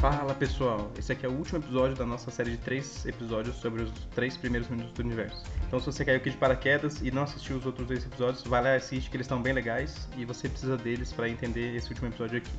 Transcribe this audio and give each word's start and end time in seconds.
Fala 0.00 0.34
pessoal, 0.34 0.90
esse 0.98 1.12
aqui 1.12 1.26
é 1.26 1.28
o 1.28 1.32
último 1.32 1.58
episódio 1.58 1.94
da 1.94 2.06
nossa 2.06 2.30
série 2.30 2.52
de 2.52 2.56
três 2.56 3.04
episódios 3.04 3.56
sobre 3.56 3.82
os 3.82 3.90
três 4.14 4.34
primeiros 4.34 4.66
minutos 4.70 4.94
do 4.94 5.02
universo. 5.02 5.44
Então 5.66 5.78
se 5.78 5.84
você 5.84 6.02
caiu 6.06 6.16
aqui 6.16 6.30
de 6.30 6.38
paraquedas 6.38 7.02
e 7.02 7.10
não 7.10 7.24
assistiu 7.24 7.58
os 7.58 7.66
outros 7.66 7.86
dois 7.86 8.06
episódios, 8.06 8.42
vai 8.44 8.62
lá 8.62 8.70
e 8.70 8.76
assiste 8.76 9.10
que 9.10 9.16
eles 9.18 9.26
estão 9.26 9.42
bem 9.42 9.52
legais 9.52 10.08
e 10.16 10.24
você 10.24 10.48
precisa 10.48 10.78
deles 10.78 11.12
para 11.12 11.28
entender 11.28 11.76
esse 11.76 11.90
último 11.90 12.08
episódio 12.08 12.38
aqui. 12.38 12.50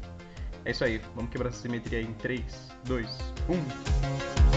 É 0.65 0.69
isso 0.69 0.83
aí, 0.83 1.01
vamos 1.15 1.31
quebrar 1.31 1.49
essa 1.49 1.63
simetria 1.63 1.99
em 1.99 2.13
3, 2.13 2.45
2, 2.85 3.07
1. 3.49 4.50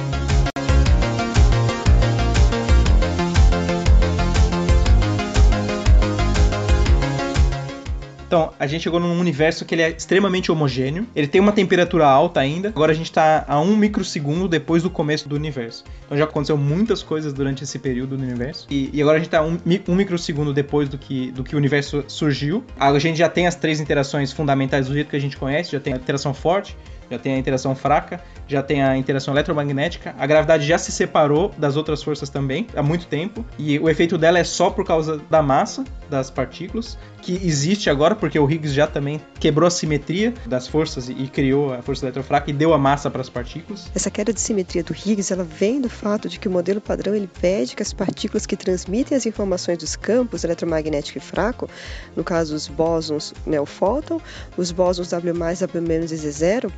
Então, 8.34 8.52
a 8.58 8.66
gente 8.66 8.82
chegou 8.82 8.98
num 8.98 9.16
universo 9.20 9.64
que 9.64 9.76
ele 9.76 9.82
é 9.82 9.90
extremamente 9.90 10.50
homogêneo. 10.50 11.06
Ele 11.14 11.28
tem 11.28 11.40
uma 11.40 11.52
temperatura 11.52 12.04
alta 12.04 12.40
ainda. 12.40 12.70
Agora 12.70 12.90
a 12.90 12.94
gente 12.94 13.12
tá 13.12 13.44
a 13.46 13.60
um 13.60 13.76
microsegundo 13.76 14.48
depois 14.48 14.82
do 14.82 14.90
começo 14.90 15.28
do 15.28 15.36
universo. 15.36 15.84
Então 16.04 16.18
já 16.18 16.24
aconteceu 16.24 16.56
muitas 16.56 17.00
coisas 17.00 17.32
durante 17.32 17.62
esse 17.62 17.78
período 17.78 18.16
do 18.16 18.24
universo. 18.24 18.66
E, 18.68 18.90
e 18.92 19.00
agora 19.00 19.18
a 19.18 19.20
gente 19.20 19.30
tá 19.30 19.40
um, 19.40 19.56
um 19.86 19.94
microsegundo 19.94 20.52
depois 20.52 20.88
do 20.88 20.98
que, 20.98 21.30
do 21.30 21.44
que 21.44 21.54
o 21.54 21.58
universo 21.58 22.02
surgiu. 22.08 22.64
A 22.76 22.98
gente 22.98 23.18
já 23.18 23.28
tem 23.28 23.46
as 23.46 23.54
três 23.54 23.80
interações 23.80 24.32
fundamentais 24.32 24.88
do 24.88 24.94
jeito 24.94 25.10
que 25.10 25.16
a 25.16 25.20
gente 25.20 25.36
conhece. 25.36 25.70
Já 25.70 25.78
tem 25.78 25.92
a 25.92 25.96
interação 25.96 26.34
forte, 26.34 26.76
já 27.08 27.20
tem 27.20 27.34
a 27.34 27.38
interação 27.38 27.76
fraca, 27.76 28.20
já 28.48 28.64
tem 28.64 28.82
a 28.82 28.96
interação 28.96 29.32
eletromagnética. 29.32 30.12
A 30.18 30.26
gravidade 30.26 30.66
já 30.66 30.76
se 30.76 30.90
separou 30.90 31.52
das 31.56 31.76
outras 31.76 32.02
forças 32.02 32.28
também 32.28 32.66
há 32.74 32.82
muito 32.82 33.06
tempo. 33.06 33.44
E 33.56 33.78
o 33.78 33.88
efeito 33.88 34.18
dela 34.18 34.40
é 34.40 34.44
só 34.44 34.70
por 34.70 34.84
causa 34.84 35.20
da 35.30 35.40
massa 35.40 35.84
das 36.10 36.30
partículas, 36.30 36.98
que 37.24 37.40
existe 37.42 37.88
agora, 37.88 38.14
porque 38.14 38.38
o 38.38 38.50
Higgs 38.50 38.74
já 38.74 38.86
também 38.86 39.18
quebrou 39.40 39.66
a 39.66 39.70
simetria 39.70 40.34
das 40.44 40.68
forças 40.68 41.08
e 41.08 41.26
criou 41.26 41.72
a 41.72 41.80
força 41.80 42.04
eletrofraca 42.04 42.50
e 42.50 42.52
deu 42.52 42.74
a 42.74 42.78
massa 42.78 43.10
para 43.10 43.22
as 43.22 43.30
partículas. 43.30 43.90
Essa 43.94 44.10
queda 44.10 44.30
de 44.32 44.40
simetria 44.40 44.84
do 44.84 44.92
Higgs 44.92 45.32
ela 45.32 45.42
vem 45.42 45.80
do 45.80 45.88
fato 45.88 46.28
de 46.28 46.38
que 46.38 46.46
o 46.46 46.50
modelo 46.50 46.82
padrão 46.82 47.14
ele 47.14 47.28
pede 47.40 47.74
que 47.74 47.82
as 47.82 47.94
partículas 47.94 48.44
que 48.44 48.56
transmitem 48.56 49.16
as 49.16 49.24
informações 49.24 49.78
dos 49.78 49.96
campos 49.96 50.44
eletromagnético 50.44 51.16
e 51.16 51.20
fraco, 51.20 51.68
no 52.14 52.22
caso 52.22 52.54
os 52.54 52.68
bósons 52.68 53.32
né, 53.46 53.58
o 53.58 53.66
fóton, 53.66 54.20
os 54.56 54.70
bósons 54.70 55.08
W+, 55.08 55.32
W- 55.32 56.04
e 56.04 56.06
Z0, 56.06 56.70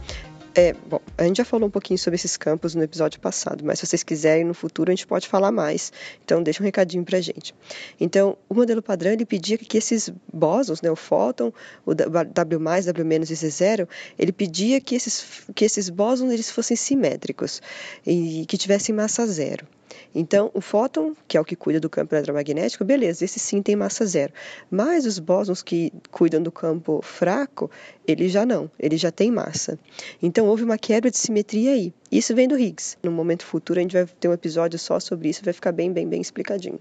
é, 0.57 0.73
bom, 0.73 1.01
a 1.19 1.25
gente 1.25 1.37
já 1.37 1.45
falou 1.45 1.69
um 1.69 1.71
pouquinho 1.71 1.99
sobre 1.99 2.17
esses 2.17 2.37
campos 2.37 2.75
no 2.75 2.83
episódio 2.83 3.21
passado, 3.21 3.63
mas 3.65 3.79
se 3.79 3.87
vocês 3.87 4.03
quiserem 4.03 4.45
no 4.45 4.55
futuro 4.55 4.91
a 4.91 4.95
gente 4.95 5.07
pode 5.07 5.29
falar 5.29 5.53
mais. 5.53 5.93
Então 6.25 6.43
deixa 6.43 6.63
um 6.63 6.65
recadinho 6.65 7.05
pra 7.05 7.21
gente. 7.21 7.55
Então, 8.01 8.39
o 8.49 8.55
modelo 8.55 8.83
padrão 8.83 9.13
ele 9.13 9.27
pedia 9.27 9.59
que 9.59 9.77
esses 9.77 10.11
bósons, 10.33 10.81
né, 10.81 10.91
o 10.91 10.97
fóton, 10.97 11.53
o 11.85 11.95
W+, 11.95 12.25
W- 12.33 13.23
e 13.23 13.35
Z0, 13.35 13.89
ele 14.19 14.33
pedia 14.33 14.81
que 14.81 14.95
esses 14.95 15.45
que 15.55 15.65
esses 15.65 15.91
bósons 15.91 16.33
eles 16.33 16.51
fossem 16.51 16.77
simétricos 16.77 17.61
e 18.07 18.47
que 18.49 18.57
tivessem 18.57 18.95
massa 18.95 19.27
zero. 19.27 19.67
Então, 20.15 20.51
o 20.55 20.61
fóton, 20.61 21.15
que 21.29 21.37
é 21.37 21.41
o 21.41 21.45
que 21.45 21.55
cuida 21.55 21.79
do 21.79 21.91
campo 21.91 22.15
eletromagnético, 22.15 22.85
beleza, 22.85 23.25
esse 23.25 23.39
sim 23.39 23.63
tem 23.63 23.77
massa 23.77 24.07
zero. 24.07 24.33
Mas 24.71 25.05
os 25.05 25.19
bósons 25.19 25.63
que 25.63 25.93
cuidam 26.11 26.43
do 26.43 26.51
campo 26.51 27.01
fraco, 27.03 27.71
ele 28.07 28.29
já 28.29 28.45
não, 28.45 28.71
ele 28.79 28.97
já 28.97 29.11
tem 29.11 29.31
massa. 29.31 29.79
Então, 30.23 30.47
houve 30.47 30.65
uma 30.65 30.77
quebra 30.77 31.11
de 31.11 31.17
simetria 31.17 31.73
aí. 31.73 31.93
Isso 32.11 32.35
vem 32.35 32.47
do 32.47 32.59
Higgs. 32.59 32.97
No 33.03 33.11
momento 33.11 33.45
futuro, 33.45 33.79
a 33.79 33.83
gente 33.83 33.93
vai 33.93 34.07
ter 34.07 34.29
um 34.29 34.33
episódio 34.33 34.79
só 34.79 35.01
sobre 35.01 35.29
isso, 35.29 35.45
vai 35.45 35.55
ficar 35.55 35.73
bem, 35.73 35.93
bem, 35.93 36.09
bem 36.09 36.21
explicadinho. 36.21 36.79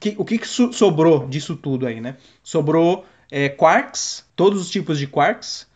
Que, 0.00 0.14
o 0.18 0.24
que, 0.24 0.38
que 0.38 0.48
so 0.48 0.72
sobrou 0.72 1.26
disso 1.28 1.56
tudo 1.56 1.86
aí, 1.86 2.00
né? 2.00 2.16
Sobrou 2.42 3.04
é, 3.30 3.48
quarks, 3.48 4.24
todos 4.34 4.60
os 4.60 4.70
tipos 4.70 4.98
de 4.98 5.06
quarks, 5.06 5.66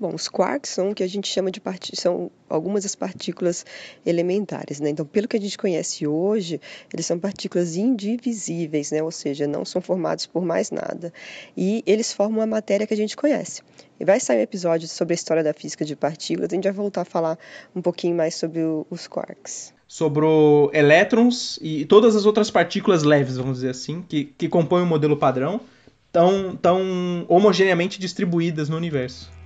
Bom, 0.00 0.14
os 0.14 0.28
quarks 0.28 0.70
são 0.70 0.88
o 0.88 0.94
que 0.94 1.02
a 1.02 1.06
gente 1.06 1.28
chama 1.28 1.50
de 1.50 1.60
são 1.92 2.30
algumas 2.48 2.84
das 2.84 2.94
partículas 2.94 3.66
elementares, 4.06 4.80
né? 4.80 4.88
Então, 4.88 5.04
pelo 5.04 5.28
que 5.28 5.36
a 5.36 5.40
gente 5.40 5.58
conhece 5.58 6.06
hoje, 6.06 6.58
eles 6.90 7.04
são 7.04 7.18
partículas 7.18 7.76
indivisíveis, 7.76 8.90
né? 8.92 9.02
Ou 9.02 9.10
seja, 9.10 9.46
não 9.46 9.62
são 9.62 9.82
formados 9.82 10.24
por 10.24 10.42
mais 10.42 10.70
nada. 10.70 11.12
E 11.54 11.84
eles 11.86 12.14
formam 12.14 12.40
a 12.40 12.46
matéria 12.46 12.86
que 12.86 12.94
a 12.94 12.96
gente 12.96 13.14
conhece. 13.14 13.60
E 14.00 14.04
vai 14.06 14.18
sair 14.18 14.38
um 14.38 14.40
episódio 14.40 14.88
sobre 14.88 15.12
a 15.12 15.16
história 15.16 15.44
da 15.44 15.52
física 15.52 15.84
de 15.84 15.94
partículas, 15.94 16.50
a 16.50 16.54
gente 16.54 16.64
vai 16.64 16.72
voltar 16.72 17.02
a 17.02 17.04
falar 17.04 17.38
um 17.76 17.82
pouquinho 17.82 18.16
mais 18.16 18.34
sobre 18.34 18.62
o, 18.62 18.86
os 18.88 19.06
quarks. 19.06 19.74
Sobrou 19.86 20.70
elétrons 20.72 21.58
e 21.60 21.84
todas 21.84 22.16
as 22.16 22.24
outras 22.24 22.50
partículas 22.50 23.02
leves, 23.02 23.36
vamos 23.36 23.56
dizer 23.56 23.68
assim, 23.68 24.02
que, 24.08 24.24
que 24.24 24.48
compõem 24.48 24.82
o 24.82 24.86
modelo 24.86 25.18
padrão, 25.18 25.60
estão 26.06 26.56
tão 26.56 27.26
homogeneamente 27.28 28.00
distribuídas 28.00 28.70
no 28.70 28.78
universo. 28.78 29.39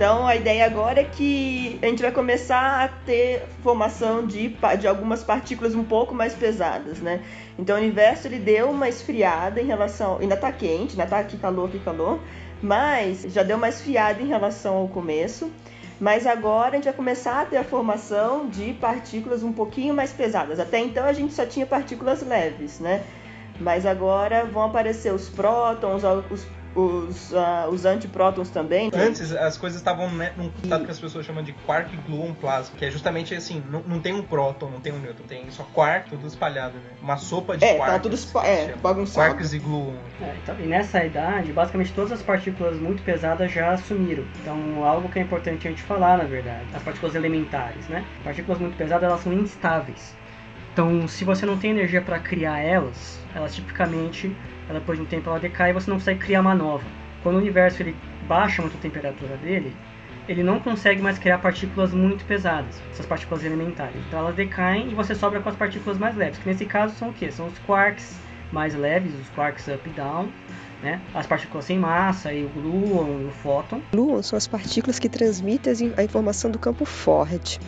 Então 0.00 0.26
a 0.26 0.34
ideia 0.34 0.64
agora 0.64 1.02
é 1.02 1.04
que 1.04 1.78
a 1.82 1.84
gente 1.84 2.00
vai 2.00 2.10
começar 2.10 2.84
a 2.84 2.88
ter 2.88 3.42
formação 3.62 4.26
de, 4.26 4.56
de 4.78 4.88
algumas 4.88 5.22
partículas 5.22 5.74
um 5.74 5.84
pouco 5.84 6.14
mais 6.14 6.32
pesadas, 6.32 7.00
né? 7.00 7.20
Então 7.58 7.76
o 7.76 7.78
universo 7.78 8.26
ele 8.26 8.38
deu 8.38 8.70
uma 8.70 8.88
esfriada 8.88 9.60
em 9.60 9.66
relação. 9.66 10.16
Ainda 10.18 10.38
tá 10.38 10.50
quente, 10.50 10.92
ainda 10.92 11.04
tá 11.04 11.18
aqui 11.18 11.36
calor, 11.36 11.68
aqui 11.68 11.78
calor, 11.80 12.18
mas 12.62 13.26
já 13.28 13.42
deu 13.42 13.58
uma 13.58 13.68
esfriada 13.68 14.22
em 14.22 14.26
relação 14.26 14.76
ao 14.76 14.88
começo. 14.88 15.50
Mas 16.00 16.26
agora 16.26 16.70
a 16.70 16.74
gente 16.76 16.84
vai 16.84 16.94
começar 16.94 17.42
a 17.42 17.44
ter 17.44 17.58
a 17.58 17.64
formação 17.64 18.48
de 18.48 18.72
partículas 18.72 19.42
um 19.42 19.52
pouquinho 19.52 19.92
mais 19.92 20.14
pesadas. 20.14 20.58
Até 20.58 20.78
então 20.78 21.04
a 21.04 21.12
gente 21.12 21.34
só 21.34 21.44
tinha 21.44 21.66
partículas 21.66 22.26
leves, 22.26 22.80
né? 22.80 23.04
Mas 23.60 23.84
agora 23.84 24.46
vão 24.46 24.62
aparecer 24.62 25.12
os 25.12 25.28
prótons, 25.28 26.02
os 26.30 26.46
os, 26.74 27.32
uh, 27.32 27.68
os 27.70 27.84
antiprótons 27.84 28.50
também. 28.50 28.90
Antes 28.94 29.32
as 29.32 29.56
coisas 29.58 29.80
estavam 29.80 30.10
né, 30.10 30.32
num 30.36 30.50
estado 30.62 30.84
que 30.84 30.90
as 30.90 31.00
pessoas 31.00 31.26
chamam 31.26 31.42
de 31.42 31.52
quark 31.52 31.94
gluon 32.08 32.32
plasma, 32.34 32.76
que 32.76 32.84
é 32.84 32.90
justamente 32.90 33.34
assim, 33.34 33.62
não, 33.68 33.82
não 33.86 34.00
tem 34.00 34.14
um 34.14 34.22
próton, 34.22 34.70
não 34.70 34.80
tem 34.80 34.92
um 34.92 34.98
nêutron, 34.98 35.26
tem 35.26 35.50
só 35.50 35.64
quark, 35.74 36.10
tudo 36.10 36.26
espalhado, 36.26 36.74
né? 36.74 36.90
Uma 37.02 37.16
sopa 37.16 37.56
de 37.56 37.64
é, 37.64 37.74
quarks. 37.76 37.94
Tá 37.94 37.98
tudo 37.98 38.46
é, 38.46 38.74
bagunçado. 38.76 39.28
Quarks 39.28 39.52
e 39.52 39.58
gluon. 39.58 39.94
É, 40.20 40.34
então, 40.42 40.56
e 40.60 40.66
nessa 40.66 41.04
idade, 41.04 41.52
basicamente 41.52 41.92
todas 41.92 42.12
as 42.12 42.22
partículas 42.22 42.78
muito 42.78 43.02
pesadas 43.02 43.50
já 43.50 43.76
sumiram. 43.76 44.24
Então, 44.40 44.84
algo 44.84 45.08
que 45.08 45.18
é 45.18 45.22
importante 45.22 45.66
a 45.66 45.70
gente 45.70 45.82
falar, 45.82 46.18
na 46.18 46.24
verdade, 46.24 46.66
as 46.74 46.82
partículas 46.82 47.14
elementares, 47.14 47.88
né? 47.88 48.04
Partículas 48.22 48.58
muito 48.58 48.76
pesadas, 48.76 49.08
elas 49.08 49.20
são 49.20 49.32
instáveis. 49.32 50.14
Então, 50.72 51.08
se 51.08 51.24
você 51.24 51.44
não 51.44 51.58
tem 51.58 51.72
energia 51.72 52.00
para 52.00 52.18
criar 52.20 52.60
elas, 52.60 53.18
elas 53.34 53.54
tipicamente 53.54 54.34
ela 54.70 54.78
depois 54.78 54.96
de 54.96 55.04
um 55.04 55.06
tempo 55.06 55.28
ela 55.28 55.40
decai 55.40 55.70
e 55.70 55.72
você 55.72 55.90
não 55.90 55.98
consegue 55.98 56.20
criar 56.20 56.40
uma 56.40 56.54
nova. 56.54 56.84
Quando 57.22 57.34
o 57.34 57.38
universo 57.38 57.82
ele 57.82 57.94
baixa 58.26 58.62
muito 58.62 58.76
a 58.76 58.80
temperatura 58.80 59.36
dele, 59.36 59.74
ele 60.28 60.44
não 60.44 60.60
consegue 60.60 61.02
mais 61.02 61.18
criar 61.18 61.38
partículas 61.38 61.92
muito 61.92 62.24
pesadas, 62.24 62.80
essas 62.92 63.04
partículas 63.04 63.44
elementares. 63.44 63.96
Então 64.06 64.20
elas 64.20 64.36
decaem 64.36 64.88
e 64.90 64.94
você 64.94 65.14
sobra 65.14 65.40
com 65.40 65.48
as 65.48 65.56
partículas 65.56 65.98
mais 65.98 66.16
leves, 66.16 66.38
que 66.38 66.48
nesse 66.48 66.64
caso 66.64 66.94
são 66.94 67.08
o 67.08 67.12
que? 67.12 67.30
São 67.32 67.48
os 67.48 67.58
quarks 67.60 68.16
mais 68.52 68.74
leves, 68.74 69.12
os 69.20 69.28
quarks 69.30 69.66
up 69.66 69.88
e 69.88 69.92
down, 69.92 70.28
né? 70.82 71.00
As 71.12 71.26
partículas 71.26 71.64
sem 71.64 71.78
massa 71.78 72.32
e 72.32 72.44
o 72.44 72.48
gluon, 72.48 73.26
o 73.26 73.30
fóton. 73.42 73.82
Gluon 73.92 74.22
são 74.22 74.36
as 74.36 74.46
partículas 74.46 75.00
que 75.00 75.08
transmitem 75.08 75.92
a 75.96 76.04
informação 76.04 76.48
do 76.48 76.60
campo 76.60 76.84
Ford. 76.84 77.58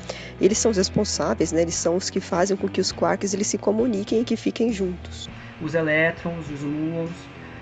Eles 0.40 0.56
são 0.56 0.70
os 0.70 0.76
responsáveis, 0.76 1.50
né? 1.50 1.62
Eles 1.62 1.74
são 1.74 1.96
os 1.96 2.08
que 2.08 2.20
fazem 2.20 2.56
com 2.56 2.68
que 2.68 2.80
os 2.80 2.92
quarks 2.92 3.34
eles 3.34 3.48
se 3.48 3.58
comuniquem 3.58 4.20
e 4.20 4.24
que 4.24 4.36
fiquem 4.36 4.72
juntos 4.72 5.28
os 5.60 5.74
elétrons, 5.74 6.50
os 6.50 6.62
muons, 6.62 7.10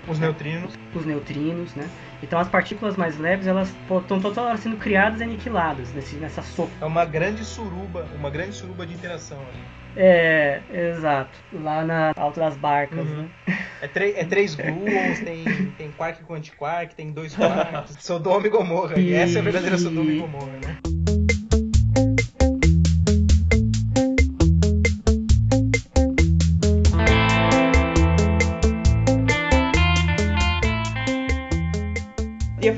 os 0.08 0.18
neutrinos, 0.18 0.74
os 0.94 1.06
neutrinos, 1.06 1.74
né? 1.74 1.88
Então 2.22 2.38
as 2.38 2.48
partículas 2.48 2.96
mais 2.96 3.18
leves 3.18 3.46
elas 3.46 3.68
estão 3.68 4.20
todas 4.20 4.38
elas 4.38 4.60
sendo 4.60 4.76
criadas 4.76 5.20
e 5.20 5.24
aniquiladas 5.24 5.92
nesse, 5.92 6.16
nessa 6.16 6.42
sopa. 6.42 6.72
É 6.80 6.84
uma 6.84 7.04
grande 7.04 7.44
suruba, 7.44 8.06
uma 8.14 8.30
grande 8.30 8.52
suruba 8.52 8.86
de 8.86 8.94
interação. 8.94 9.38
Ali. 9.38 9.80
É, 9.96 10.60
exato. 10.72 11.38
Lá 11.52 11.84
na 11.84 12.12
alta 12.16 12.40
das 12.40 12.56
barcas. 12.56 13.06
Uhum. 13.06 13.22
Né? 13.22 13.28
É, 13.82 14.20
é 14.20 14.24
três 14.26 14.54
gluons, 14.54 15.20
tem, 15.20 15.72
tem 15.78 15.90
quark 15.92 16.22
com 16.24 16.34
antiquark, 16.34 16.94
tem 16.94 17.12
dois 17.12 17.34
quarks. 17.34 17.96
Sodoma 18.04 18.46
e 18.46 18.50
Gomorra. 18.50 19.00
E... 19.00 19.14
Essa 19.14 19.38
é 19.38 19.40
a 19.40 19.42
verdadeira 19.42 19.78
Sodoma 19.78 20.10
e 20.10 20.18
Gomorra, 20.18 20.52
né? 20.52 20.89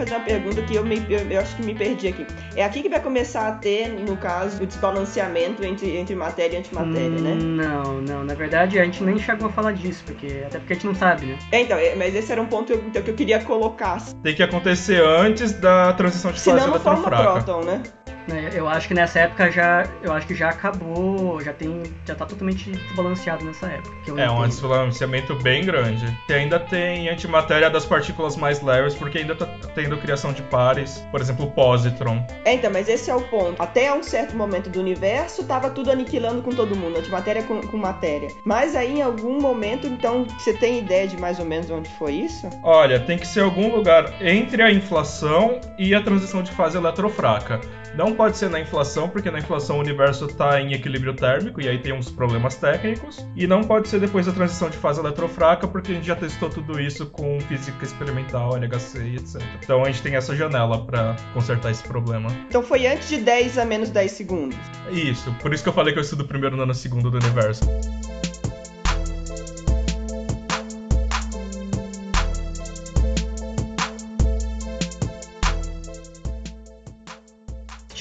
Fazer 0.03 0.15
uma 0.15 0.25
pergunta 0.25 0.63
que 0.63 0.75
eu, 0.75 0.85
me, 0.85 1.05
eu, 1.09 1.21
eu, 1.21 1.41
acho 1.41 1.57
que 1.57 1.65
me 1.65 1.75
perdi 1.75 2.09
aqui. 2.09 2.27
É 2.57 2.65
aqui 2.65 2.83
que 2.83 2.89
vai 2.89 3.01
começar 3.01 3.49
a 3.49 3.53
ter, 3.53 3.89
no 3.89 4.17
caso, 4.17 4.63
o 4.63 4.67
desbalanceamento 4.67 5.65
entre, 5.65 5.97
entre 5.97 6.15
matéria 6.15 6.57
e 6.57 6.59
antimatéria, 6.59 7.19
hum, 7.19 7.23
né? 7.23 7.35
Não, 7.35 8.01
não. 8.01 8.25
Na 8.25 8.35
verdade, 8.35 8.79
a 8.79 8.85
gente 8.85 9.03
nem 9.03 9.19
chegou 9.19 9.49
a 9.49 9.53
falar 9.53 9.73
disso, 9.73 10.03
porque 10.05 10.43
até 10.47 10.59
porque 10.59 10.73
a 10.73 10.77
gente 10.77 10.87
não 10.87 10.95
sabe, 10.95 11.27
né? 11.27 11.39
É, 11.53 11.61
então, 11.61 11.79
é, 11.79 11.95
mas 11.95 12.15
esse 12.15 12.31
era 12.33 12.43
um 12.43 12.47
ponto 12.47 12.67
que 12.67 12.73
eu, 12.73 12.85
então, 12.87 13.03
que 13.03 13.11
eu 13.11 13.15
queria 13.15 13.41
colocar. 13.41 14.01
Tem 14.23 14.35
que 14.35 14.43
acontecer 14.43 15.03
antes 15.03 15.53
da 15.53 15.93
transição 15.93 16.33
de 16.33 16.41
fase 16.41 16.61
Senão 16.61 16.73
não 16.73 16.81
forma 16.81 17.09
próton, 17.09 17.65
né? 17.65 17.83
Né, 18.27 18.51
eu 18.55 18.69
acho 18.69 18.89
que 18.89 18.95
nessa 18.95 19.21
época 19.21 19.51
já, 19.51 19.87
eu 20.03 20.13
acho 20.13 20.27
que 20.27 20.35
já 20.35 20.51
acabou, 20.51 21.41
já 21.41 21.53
tem, 21.53 21.83
já 22.07 22.15
tá 22.15 22.25
totalmente 22.25 22.71
desbalanceado 22.71 23.45
nessa 23.45 23.67
época. 23.67 24.21
é 24.21 24.31
um 24.31 24.47
desbalanceamento 24.47 25.35
bem 25.37 25.65
grande. 25.65 26.07
E 26.29 26.33
ainda 26.33 26.59
tem 26.61 27.09
antimatéria 27.09 27.69
das 27.69 27.85
partículas 27.85 28.37
mais 28.37 28.63
leves, 28.63 28.95
porque 28.95 29.19
ainda 29.19 29.35
tá 29.35 29.47
tendo 29.75 29.97
criação 29.99 30.33
de 30.33 30.43
pares, 30.43 31.05
por 31.11 31.21
exemplo, 31.21 31.47
o 31.47 31.51
positron. 31.51 32.25
É, 32.45 32.55
então, 32.55 32.71
mas 32.71 32.89
esse 32.89 33.11
é 33.11 33.15
o 33.15 33.23
ponto. 33.23 33.61
Até 33.61 33.93
um 33.93 34.03
certo 34.03 34.37
momento 34.37 34.71
do 34.71 34.81
universo, 34.81 35.45
tava 35.45 35.71
tudo 35.71 35.91
aniquilando 35.91 36.43
com 36.43 36.51
todo 36.51 36.77
mundo, 36.77 36.99
antimatéria 36.99 37.43
com, 37.43 37.61
com 37.61 37.77
matéria. 37.77 38.29
Mas 38.45 38.77
aí 38.77 38.99
em 38.99 39.03
algum 39.03 39.41
momento, 39.41 39.87
então, 39.87 40.25
você 40.39 40.53
tem 40.53 40.79
ideia 40.79 41.07
de 41.09 41.19
mais 41.19 41.39
ou 41.39 41.45
menos 41.45 41.71
onde 41.71 41.89
foi 41.91 42.13
isso? 42.13 42.49
Olha, 42.63 43.01
tem 43.01 43.19
que 43.19 43.27
ser 43.27 43.41
algum 43.41 43.75
lugar 43.75 44.13
entre 44.21 44.63
a 44.63 44.71
inflação 44.71 45.61
e 45.79 45.95
a 45.95 46.03
transição 46.03 46.43
de 46.43 46.53
fase 46.53 46.77
eletrofraca. 46.77 47.61
Não 47.95 48.15
pode 48.15 48.39
ser 48.39 48.49
na 48.49 48.59
inflação, 48.59 49.09
porque 49.09 49.31
na 49.31 49.39
inflação 49.39 49.77
o 49.77 49.81
universo 49.81 50.25
está 50.25 50.61
em 50.61 50.73
equilíbrio 50.73 51.15
térmico 51.15 51.61
e 51.61 51.69
aí 51.69 51.79
tem 51.79 51.93
uns 51.93 52.11
problemas 52.11 52.57
técnicos. 52.57 53.25
E 53.37 53.47
não 53.47 53.63
pode 53.63 53.89
ser 53.89 54.01
depois 54.01 54.27
da 54.27 54.33
transição 54.33 54.71
de 54.71 54.77
fase 54.79 55.01
eletrofraca, 55.01 55.69
porque 55.69 55.93
a 55.93 55.95
gente 55.95 56.07
já 56.07 56.17
testou 56.17 56.49
tudo 56.49 56.81
isso 56.81 57.07
com 57.07 57.39
física 57.41 57.85
experimental, 57.85 58.57
LHC 58.57 58.99
e 58.99 59.17
etc. 59.17 59.43
Então 59.63 59.83
a 59.83 59.87
gente 59.87 60.03
tem 60.03 60.17
essa 60.17 60.35
janela 60.35 60.87
para 60.87 61.17
consertar 61.35 61.71
esse 61.71 61.83
problema. 61.83 62.29
Então 62.49 62.63
foi 62.63 62.87
antes 62.87 63.09
de 63.09 63.19
10 63.19 63.59
a 63.59 63.65
menos 63.65 63.91
10 63.91 64.11
segundos. 64.11 64.59
Isso, 64.91 65.35
por 65.43 65.53
isso 65.53 65.63
que 65.63 65.69
eu 65.69 65.75
falei 65.75 65.93
que 65.93 65.99
eu 65.99 66.03
estudo 66.03 66.25
primeiro 66.25 66.57
nanosegundo 66.57 67.11
do 67.11 67.19
universo. 67.19 67.65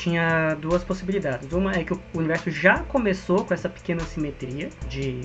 Tinha 0.01 0.55
duas 0.55 0.83
possibilidades. 0.83 1.51
Uma 1.53 1.73
é 1.73 1.83
que 1.83 1.93
o 1.93 1.99
universo 2.15 2.49
já 2.49 2.79
começou 2.79 3.45
com 3.45 3.53
essa 3.53 3.69
pequena 3.69 4.01
simetria 4.01 4.69
de 4.87 5.21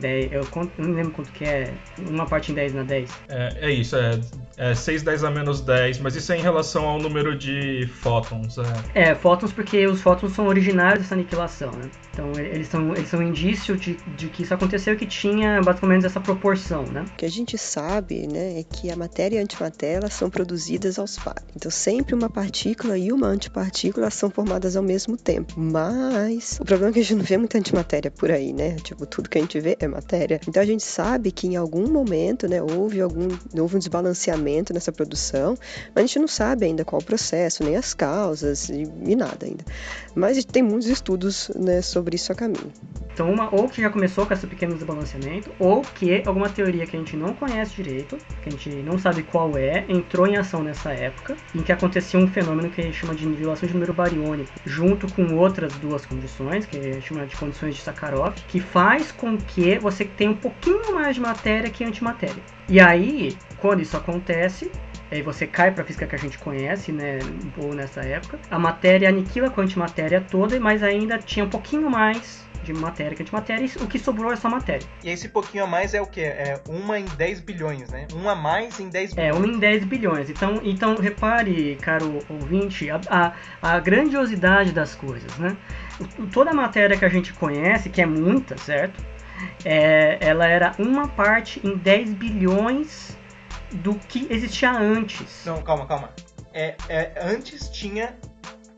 10, 0.00 0.32
eu, 0.32 0.40
eu 0.40 0.70
não 0.78 0.94
lembro 0.94 1.12
quanto 1.12 1.30
que 1.32 1.44
é, 1.44 1.72
uma 1.98 2.26
parte 2.26 2.50
em 2.50 2.54
10 2.54 2.74
na 2.74 2.82
10. 2.82 3.10
É, 3.28 3.68
é 3.68 3.70
isso, 3.70 3.96
é, 3.96 4.20
é 4.56 4.74
6, 4.74 5.02
10 5.02 5.24
a 5.24 5.30
menos 5.30 5.60
10, 5.60 6.00
mas 6.00 6.16
isso 6.16 6.32
é 6.32 6.38
em 6.38 6.42
relação 6.42 6.86
ao 6.86 6.98
número 6.98 7.36
de 7.36 7.86
fótons. 8.00 8.56
É, 8.94 9.10
é 9.10 9.14
fótons 9.14 9.52
porque 9.52 9.86
os 9.86 10.00
fótons 10.00 10.32
são 10.32 10.46
originários 10.46 11.02
dessa 11.02 11.14
aniquilação, 11.14 11.70
né? 11.72 11.90
Então 12.12 12.32
eles 12.36 12.66
são, 12.66 12.92
eles 12.94 13.08
são 13.08 13.22
indício 13.22 13.76
de, 13.76 13.96
de 14.16 14.28
que 14.28 14.42
isso 14.42 14.52
aconteceu 14.52 14.94
e 14.94 14.96
que 14.96 15.06
tinha 15.06 15.60
basicamente 15.62 16.04
essa 16.04 16.20
proporção, 16.20 16.82
né? 16.82 17.04
O 17.06 17.16
que 17.16 17.24
a 17.24 17.30
gente 17.30 17.56
sabe, 17.56 18.26
né, 18.26 18.58
é 18.58 18.64
que 18.64 18.90
a 18.90 18.96
matéria 18.96 19.36
e 19.36 19.38
a 19.38 19.42
antimatéria 19.42 20.08
são 20.08 20.28
produzidas 20.28 20.98
aos 20.98 21.16
pares. 21.16 21.44
Então 21.54 21.70
sempre 21.70 22.14
uma 22.14 22.28
partícula 22.28 22.98
e 22.98 23.12
uma 23.12 23.28
antipartícula 23.28 24.07
são 24.14 24.30
formadas 24.30 24.76
ao 24.76 24.82
mesmo 24.82 25.16
tempo. 25.16 25.54
Mas 25.58 26.58
o 26.60 26.64
problema 26.64 26.90
é 26.90 26.92
que 26.94 27.00
a 27.00 27.02
gente 27.02 27.16
não 27.16 27.24
vê 27.24 27.36
muita 27.36 27.58
antimatéria 27.58 28.10
por 28.10 28.30
aí, 28.30 28.52
né? 28.52 28.76
Tipo, 28.76 29.06
tudo 29.06 29.28
que 29.28 29.38
a 29.38 29.40
gente 29.40 29.58
vê 29.60 29.76
é 29.80 29.86
matéria. 29.86 30.40
Então 30.46 30.62
a 30.62 30.66
gente 30.66 30.82
sabe 30.82 31.30
que 31.30 31.46
em 31.46 31.56
algum 31.56 31.88
momento, 31.88 32.48
né, 32.48 32.62
houve 32.62 33.00
algum 33.00 33.28
houve 33.58 33.76
um 33.76 33.78
desbalanceamento 33.78 34.72
nessa 34.72 34.92
produção, 34.92 35.56
mas 35.94 36.04
a 36.04 36.06
gente 36.06 36.18
não 36.18 36.28
sabe 36.28 36.66
ainda 36.66 36.84
qual 36.84 37.00
o 37.00 37.04
processo, 37.04 37.64
nem 37.64 37.76
as 37.76 37.94
causas 37.94 38.68
e, 38.68 38.86
e 39.04 39.16
nada 39.16 39.46
ainda. 39.46 39.64
Mas 40.14 40.44
tem 40.44 40.62
muitos 40.62 40.88
estudos 40.88 41.50
né, 41.54 41.82
sobre 41.82 42.16
isso 42.16 42.32
a 42.32 42.34
caminho. 42.34 42.72
Então, 43.18 43.32
uma, 43.32 43.52
ou 43.52 43.68
que 43.68 43.82
já 43.82 43.90
começou 43.90 44.24
com 44.24 44.32
esse 44.32 44.46
pequeno 44.46 44.74
desbalanceamento, 44.74 45.50
ou 45.58 45.82
que 45.82 46.22
alguma 46.24 46.48
teoria 46.48 46.86
que 46.86 46.94
a 46.94 47.00
gente 47.00 47.16
não 47.16 47.34
conhece 47.34 47.74
direito, 47.74 48.16
que 48.44 48.48
a 48.48 48.52
gente 48.52 48.70
não 48.82 48.96
sabe 48.96 49.24
qual 49.24 49.58
é, 49.58 49.84
entrou 49.88 50.24
em 50.28 50.36
ação 50.36 50.62
nessa 50.62 50.92
época, 50.92 51.36
em 51.52 51.60
que 51.60 51.72
acontecia 51.72 52.20
um 52.20 52.28
fenômeno 52.28 52.70
que 52.70 52.80
a 52.80 52.84
gente 52.84 52.96
chama 52.96 53.16
de 53.16 53.26
nivelação 53.26 53.66
de 53.66 53.74
número 53.74 53.92
bariônico, 53.98 54.52
junto 54.64 55.12
com 55.12 55.34
outras 55.34 55.72
duas 55.74 56.06
condições, 56.06 56.64
que 56.64 56.78
a 56.78 56.82
gente 56.82 57.08
chama 57.08 57.26
de 57.26 57.36
condições 57.36 57.74
de 57.74 57.82
Sakharov, 57.82 58.34
que 58.46 58.60
faz 58.60 59.10
com 59.10 59.36
que 59.36 59.78
você 59.78 60.04
tenha 60.04 60.30
um 60.30 60.36
pouquinho 60.36 60.94
mais 60.94 61.16
de 61.16 61.20
matéria 61.20 61.68
que 61.68 61.84
antimatéria. 61.84 62.42
E 62.68 62.80
aí, 62.80 63.36
quando 63.56 63.82
isso 63.82 63.96
acontece, 63.96 64.70
aí 65.10 65.20
você 65.20 65.46
cai 65.46 65.72
para 65.72 65.82
a 65.82 65.86
física 65.86 66.06
que 66.06 66.14
a 66.14 66.18
gente 66.18 66.38
conhece, 66.38 66.92
né, 66.92 67.18
ou 67.56 67.74
nessa 67.74 68.00
época, 68.00 68.38
a 68.50 68.58
matéria 68.58 69.08
aniquila 69.08 69.50
com 69.50 69.60
a 69.60 69.64
antimatéria 69.64 70.20
toda, 70.20 70.58
mas 70.60 70.82
ainda 70.82 71.18
tinha 71.18 71.44
um 71.44 71.50
pouquinho 71.50 71.90
mais 71.90 72.47
de 72.72 72.80
matéria 72.80 73.16
que 73.16 73.22
antimatéria, 73.22 73.64
e 73.64 73.82
o 73.82 73.86
que 73.86 73.98
sobrou 73.98 74.32
é 74.32 74.36
só 74.36 74.48
matéria. 74.48 74.86
E 75.02 75.10
esse 75.10 75.28
pouquinho 75.28 75.64
a 75.64 75.66
mais 75.66 75.94
é 75.94 76.00
o 76.00 76.06
que? 76.06 76.20
É 76.20 76.60
uma 76.68 76.98
em 76.98 77.04
10 77.04 77.40
bilhões, 77.40 77.88
né? 77.90 78.06
Um 78.14 78.28
a 78.28 78.34
mais 78.34 78.78
em 78.78 78.88
10 78.88 79.14
bilhões. 79.14 79.34
É, 79.34 79.38
uma 79.38 79.46
em 79.46 79.58
10 79.58 79.84
bilhões. 79.84 80.30
Então, 80.30 80.60
então 80.62 80.96
repare, 80.96 81.76
caro 81.80 82.18
ouvinte, 82.28 82.90
a, 82.90 83.00
a, 83.08 83.32
a 83.62 83.78
grandiosidade 83.80 84.72
das 84.72 84.94
coisas, 84.94 85.36
né? 85.38 85.56
Toda 86.32 86.50
a 86.50 86.54
matéria 86.54 86.96
que 86.96 87.04
a 87.04 87.08
gente 87.08 87.32
conhece, 87.32 87.88
que 87.88 88.02
é 88.02 88.06
muita, 88.06 88.56
certo? 88.58 89.02
É, 89.64 90.18
ela 90.20 90.46
era 90.46 90.74
uma 90.78 91.08
parte 91.08 91.60
em 91.66 91.76
10 91.76 92.14
bilhões 92.14 93.16
do 93.72 93.94
que 93.94 94.26
existia 94.30 94.72
antes. 94.72 95.44
Não, 95.44 95.62
calma, 95.62 95.86
calma. 95.86 96.10
É, 96.52 96.76
é, 96.88 97.12
antes 97.22 97.68
tinha 97.68 98.16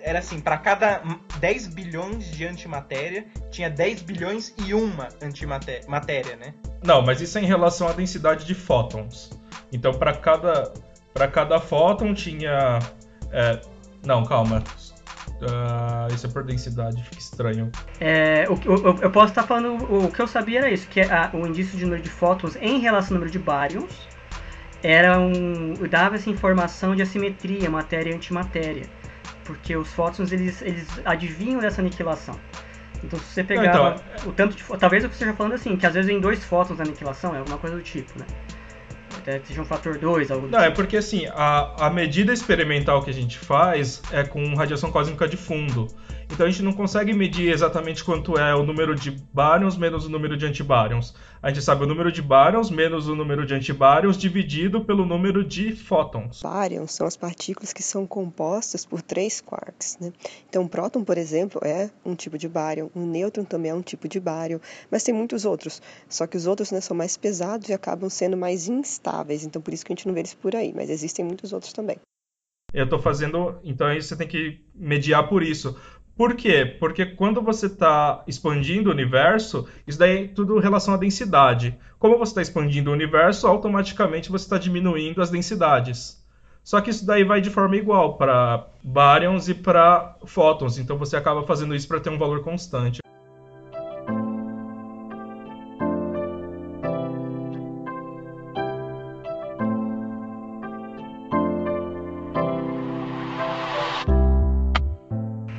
era 0.02 0.18
assim, 0.18 0.40
para 0.40 0.56
cada 0.56 1.02
10 1.38 1.68
bilhões 1.68 2.30
de 2.30 2.46
antimatéria, 2.46 3.26
tinha 3.50 3.68
10 3.68 4.02
bilhões 4.02 4.54
e 4.64 4.74
uma 4.74 5.08
antimatéria, 5.22 6.36
né? 6.36 6.54
Não, 6.82 7.02
mas 7.02 7.20
isso 7.20 7.38
é 7.38 7.42
em 7.42 7.46
relação 7.46 7.88
à 7.88 7.92
densidade 7.92 8.46
de 8.46 8.54
fótons. 8.54 9.30
Então, 9.72 9.92
para 9.92 10.14
cada, 10.14 10.72
para 11.12 11.28
cada 11.28 11.60
fóton 11.60 12.14
tinha. 12.14 12.78
É, 13.30 13.60
não, 14.04 14.24
calma. 14.24 14.62
Uh, 15.40 16.14
isso 16.14 16.26
é 16.26 16.30
por 16.30 16.44
densidade, 16.44 17.02
fica 17.04 17.18
estranho. 17.18 17.70
É, 17.98 18.44
o, 18.48 18.54
o, 18.54 19.02
eu 19.02 19.10
posso 19.10 19.28
estar 19.28 19.42
falando. 19.42 19.84
O 19.84 20.10
que 20.10 20.20
eu 20.20 20.26
sabia 20.26 20.60
era 20.60 20.70
isso, 20.70 20.86
que 20.88 21.00
a, 21.00 21.30
o 21.32 21.46
indício 21.46 21.78
de 21.78 21.84
número 21.84 22.02
de 22.02 22.10
fótons 22.10 22.56
em 22.56 22.78
relação 22.78 23.16
ao 23.16 23.20
número 23.20 23.30
de 23.30 23.38
baryons 23.38 24.08
era 24.82 25.18
um, 25.18 25.74
dava 25.88 26.16
essa 26.16 26.28
informação 26.30 26.96
de 26.96 27.02
assimetria, 27.02 27.70
matéria 27.70 28.10
e 28.10 28.14
antimatéria 28.14 28.86
porque 29.50 29.76
os 29.76 29.92
fótons 29.92 30.30
eles, 30.30 30.62
eles 30.62 30.86
adivinham 31.04 31.60
dessa 31.60 31.80
aniquilação. 31.80 32.38
Então 33.02 33.18
se 33.18 33.24
você 33.24 33.42
pegar 33.42 33.70
então, 33.70 34.30
o 34.30 34.32
tanto 34.32 34.56
de 34.56 34.62
talvez 34.78 35.02
eu 35.02 35.10
esteja 35.10 35.32
falando 35.34 35.54
assim, 35.54 35.76
que 35.76 35.86
às 35.86 35.94
vezes 35.94 36.10
em 36.10 36.20
dois 36.20 36.44
fótons 36.44 36.78
da 36.78 36.84
aniquilação, 36.84 37.34
é 37.34 37.38
alguma 37.38 37.58
coisa 37.58 37.76
do 37.76 37.82
tipo, 37.82 38.18
né? 38.18 38.26
Até 39.18 39.38
que 39.40 39.48
seja 39.48 39.62
um 39.62 39.64
fator 39.64 39.98
2, 39.98 40.30
algo 40.30 40.46
do 40.46 40.52
Não, 40.52 40.60
é 40.60 40.68
tipo. 40.68 40.72
é 40.72 40.74
porque 40.76 40.96
assim, 40.96 41.26
a, 41.26 41.86
a 41.86 41.90
medida 41.90 42.32
experimental 42.32 43.02
que 43.02 43.10
a 43.10 43.14
gente 43.14 43.38
faz 43.38 44.02
é 44.12 44.22
com 44.22 44.54
radiação 44.54 44.90
cósmica 44.92 45.26
de 45.26 45.36
fundo. 45.36 45.88
Então 46.32 46.46
a 46.46 46.50
gente 46.50 46.62
não 46.62 46.72
consegue 46.72 47.12
medir 47.12 47.50
exatamente 47.50 48.04
quanto 48.04 48.38
é 48.38 48.54
o 48.54 48.62
número 48.62 48.94
de 48.94 49.10
baryons 49.10 49.76
menos 49.76 50.06
o 50.06 50.08
número 50.08 50.36
de 50.36 50.46
antibaryons. 50.46 51.12
A 51.42 51.48
gente 51.48 51.62
sabe 51.62 51.82
o 51.82 51.86
número 51.86 52.12
de 52.12 52.22
baryons 52.22 52.70
menos 52.70 53.08
o 53.08 53.16
número 53.16 53.44
de 53.44 53.52
antibaryons 53.52 54.16
dividido 54.16 54.84
pelo 54.84 55.04
número 55.04 55.44
de 55.44 55.74
fótons. 55.74 56.40
Baryons 56.42 56.92
são 56.92 57.06
as 57.06 57.16
partículas 57.16 57.72
que 57.72 57.82
são 57.82 58.06
compostas 58.06 58.86
por 58.86 59.02
três 59.02 59.40
quarks. 59.40 59.98
Né? 60.00 60.12
Então, 60.48 60.62
um 60.62 60.68
próton, 60.68 61.02
por 61.02 61.18
exemplo, 61.18 61.60
é 61.64 61.90
um 62.04 62.14
tipo 62.14 62.38
de 62.38 62.48
báryon, 62.48 62.88
um 62.94 63.06
nêutron 63.06 63.44
também 63.44 63.72
é 63.72 63.74
um 63.74 63.82
tipo 63.82 64.08
de 64.08 64.20
báryon, 64.20 64.60
mas 64.90 65.02
tem 65.02 65.12
muitos 65.12 65.44
outros. 65.44 65.82
Só 66.08 66.26
que 66.26 66.36
os 66.36 66.46
outros 66.46 66.70
né, 66.70 66.80
são 66.80 66.96
mais 66.96 67.16
pesados 67.16 67.68
e 67.68 67.72
acabam 67.72 68.08
sendo 68.08 68.36
mais 68.36 68.68
instáveis. 68.68 69.44
Então, 69.44 69.60
por 69.60 69.74
isso 69.74 69.84
que 69.84 69.92
a 69.92 69.96
gente 69.96 70.06
não 70.06 70.14
vê 70.14 70.20
eles 70.20 70.34
por 70.34 70.54
aí, 70.54 70.72
mas 70.74 70.90
existem 70.90 71.24
muitos 71.24 71.52
outros 71.52 71.72
também. 71.72 71.98
Eu 72.72 72.84
estou 72.84 72.98
fazendo. 72.98 73.58
Então 73.64 73.86
aí 73.86 74.00
você 74.00 74.16
tem 74.16 74.28
que 74.28 74.60
mediar 74.74 75.28
por 75.28 75.42
isso. 75.42 75.76
Por 76.16 76.34
quê? 76.34 76.64
Porque 76.78 77.06
quando 77.06 77.40
você 77.40 77.66
está 77.66 78.22
expandindo 78.26 78.90
o 78.90 78.92
universo, 78.92 79.66
isso 79.86 79.98
daí 79.98 80.24
é 80.24 80.28
tudo 80.28 80.58
em 80.58 80.62
relação 80.62 80.92
à 80.94 80.96
densidade. 80.96 81.76
Como 81.98 82.18
você 82.18 82.32
está 82.32 82.42
expandindo 82.42 82.90
o 82.90 82.92
universo, 82.92 83.46
automaticamente 83.46 84.30
você 84.30 84.44
está 84.44 84.58
diminuindo 84.58 85.22
as 85.22 85.30
densidades. 85.30 86.20
Só 86.62 86.80
que 86.80 86.90
isso 86.90 87.06
daí 87.06 87.24
vai 87.24 87.40
de 87.40 87.50
forma 87.50 87.76
igual 87.76 88.16
para 88.16 88.66
baryons 88.82 89.48
e 89.48 89.54
para 89.54 90.16
fótons, 90.24 90.78
então 90.78 90.98
você 90.98 91.16
acaba 91.16 91.42
fazendo 91.42 91.74
isso 91.74 91.88
para 91.88 92.00
ter 92.00 92.10
um 92.10 92.18
valor 92.18 92.42
constante. 92.42 93.00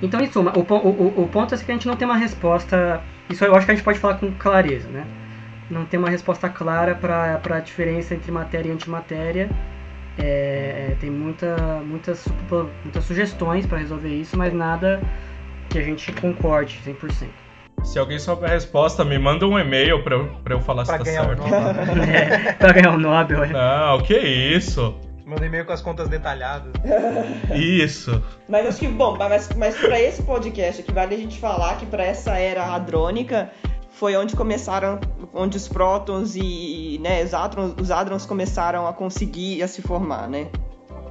Então, 0.01 0.19
em 0.19 0.31
suma, 0.31 0.51
o, 0.57 0.61
o, 0.61 1.23
o 1.23 1.27
ponto 1.27 1.53
é 1.53 1.57
que 1.57 1.71
a 1.71 1.73
gente 1.75 1.87
não 1.87 1.95
tem 1.95 2.07
uma 2.07 2.17
resposta. 2.17 3.01
Isso 3.29 3.45
eu 3.45 3.55
acho 3.55 3.65
que 3.65 3.71
a 3.71 3.75
gente 3.75 3.83
pode 3.83 3.99
falar 3.99 4.15
com 4.15 4.31
clareza, 4.33 4.89
né? 4.89 5.05
Não 5.69 5.85
tem 5.85 5.99
uma 5.99 6.09
resposta 6.09 6.49
clara 6.49 6.95
para 6.95 7.39
a 7.49 7.59
diferença 7.59 8.13
entre 8.13 8.31
matéria 8.31 8.69
e 8.69 8.71
antimatéria. 8.71 9.49
É, 10.17 10.95
tem 10.99 11.09
muita, 11.09 11.55
muitas, 11.85 12.27
muitas 12.83 13.03
sugestões 13.05 13.65
para 13.65 13.77
resolver 13.77 14.09
isso, 14.09 14.37
mas 14.37 14.53
nada 14.53 15.01
que 15.69 15.77
a 15.77 15.81
gente 15.81 16.11
concorde 16.13 16.79
100%. 16.85 17.27
Se 17.83 17.97
alguém 17.97 18.19
souber 18.19 18.49
a 18.49 18.53
resposta, 18.53 19.03
me 19.03 19.17
manda 19.17 19.47
um 19.47 19.57
e-mail 19.57 20.03
pra 20.03 20.15
eu, 20.15 20.27
pra 20.43 20.53
eu 20.53 20.59
falar 20.59 20.85
pra 20.85 20.99
se 20.99 21.05
tá 21.05 21.11
certo. 21.11 21.43
Um 21.43 22.03
é, 22.03 22.53
pra 22.53 22.73
ganhar 22.73 22.91
o 22.91 22.95
um 22.95 22.99
Nobel. 22.99 23.43
É. 23.43 23.47
Não, 23.47 24.01
que 24.01 24.17
isso? 24.17 24.95
Manda 25.31 25.45
e-mail 25.45 25.65
com 25.65 25.71
as 25.71 25.81
contas 25.81 26.09
detalhadas. 26.09 26.73
Isso. 27.55 28.21
Mas 28.49 28.67
acho 28.67 28.79
que, 28.79 28.87
bom, 28.89 29.15
mas, 29.17 29.47
mas 29.55 29.77
para 29.77 29.97
esse 29.97 30.21
podcast 30.23 30.81
aqui, 30.81 30.91
vale 30.91 31.15
a 31.15 31.17
gente 31.17 31.39
falar 31.39 31.77
que 31.77 31.85
para 31.85 32.03
essa 32.03 32.37
era 32.37 32.65
hadrônica 32.65 33.49
foi 33.91 34.17
onde 34.17 34.35
começaram, 34.35 34.99
onde 35.33 35.55
os 35.55 35.69
prótons 35.69 36.35
e 36.35 36.99
né, 37.01 37.23
os, 37.23 37.33
hadrons, 37.33 37.75
os 37.79 37.89
hadrons 37.89 38.25
começaram 38.25 38.85
a 38.85 38.91
conseguir 38.91 39.63
a 39.63 39.69
se 39.69 39.81
formar, 39.81 40.27
né? 40.27 40.49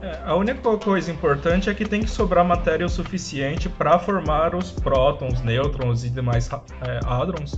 É, 0.02 0.18
a 0.26 0.34
única 0.34 0.60
coisa 0.76 1.10
importante 1.10 1.70
é 1.70 1.74
que 1.74 1.86
tem 1.86 2.02
que 2.02 2.10
sobrar 2.10 2.44
matéria 2.44 2.84
o 2.84 2.90
suficiente 2.90 3.70
para 3.70 3.98
formar 3.98 4.54
os 4.54 4.70
prótons, 4.70 5.40
nêutrons 5.40 6.04
e 6.04 6.10
demais 6.10 6.46
é, 6.86 7.00
hadrons, 7.06 7.54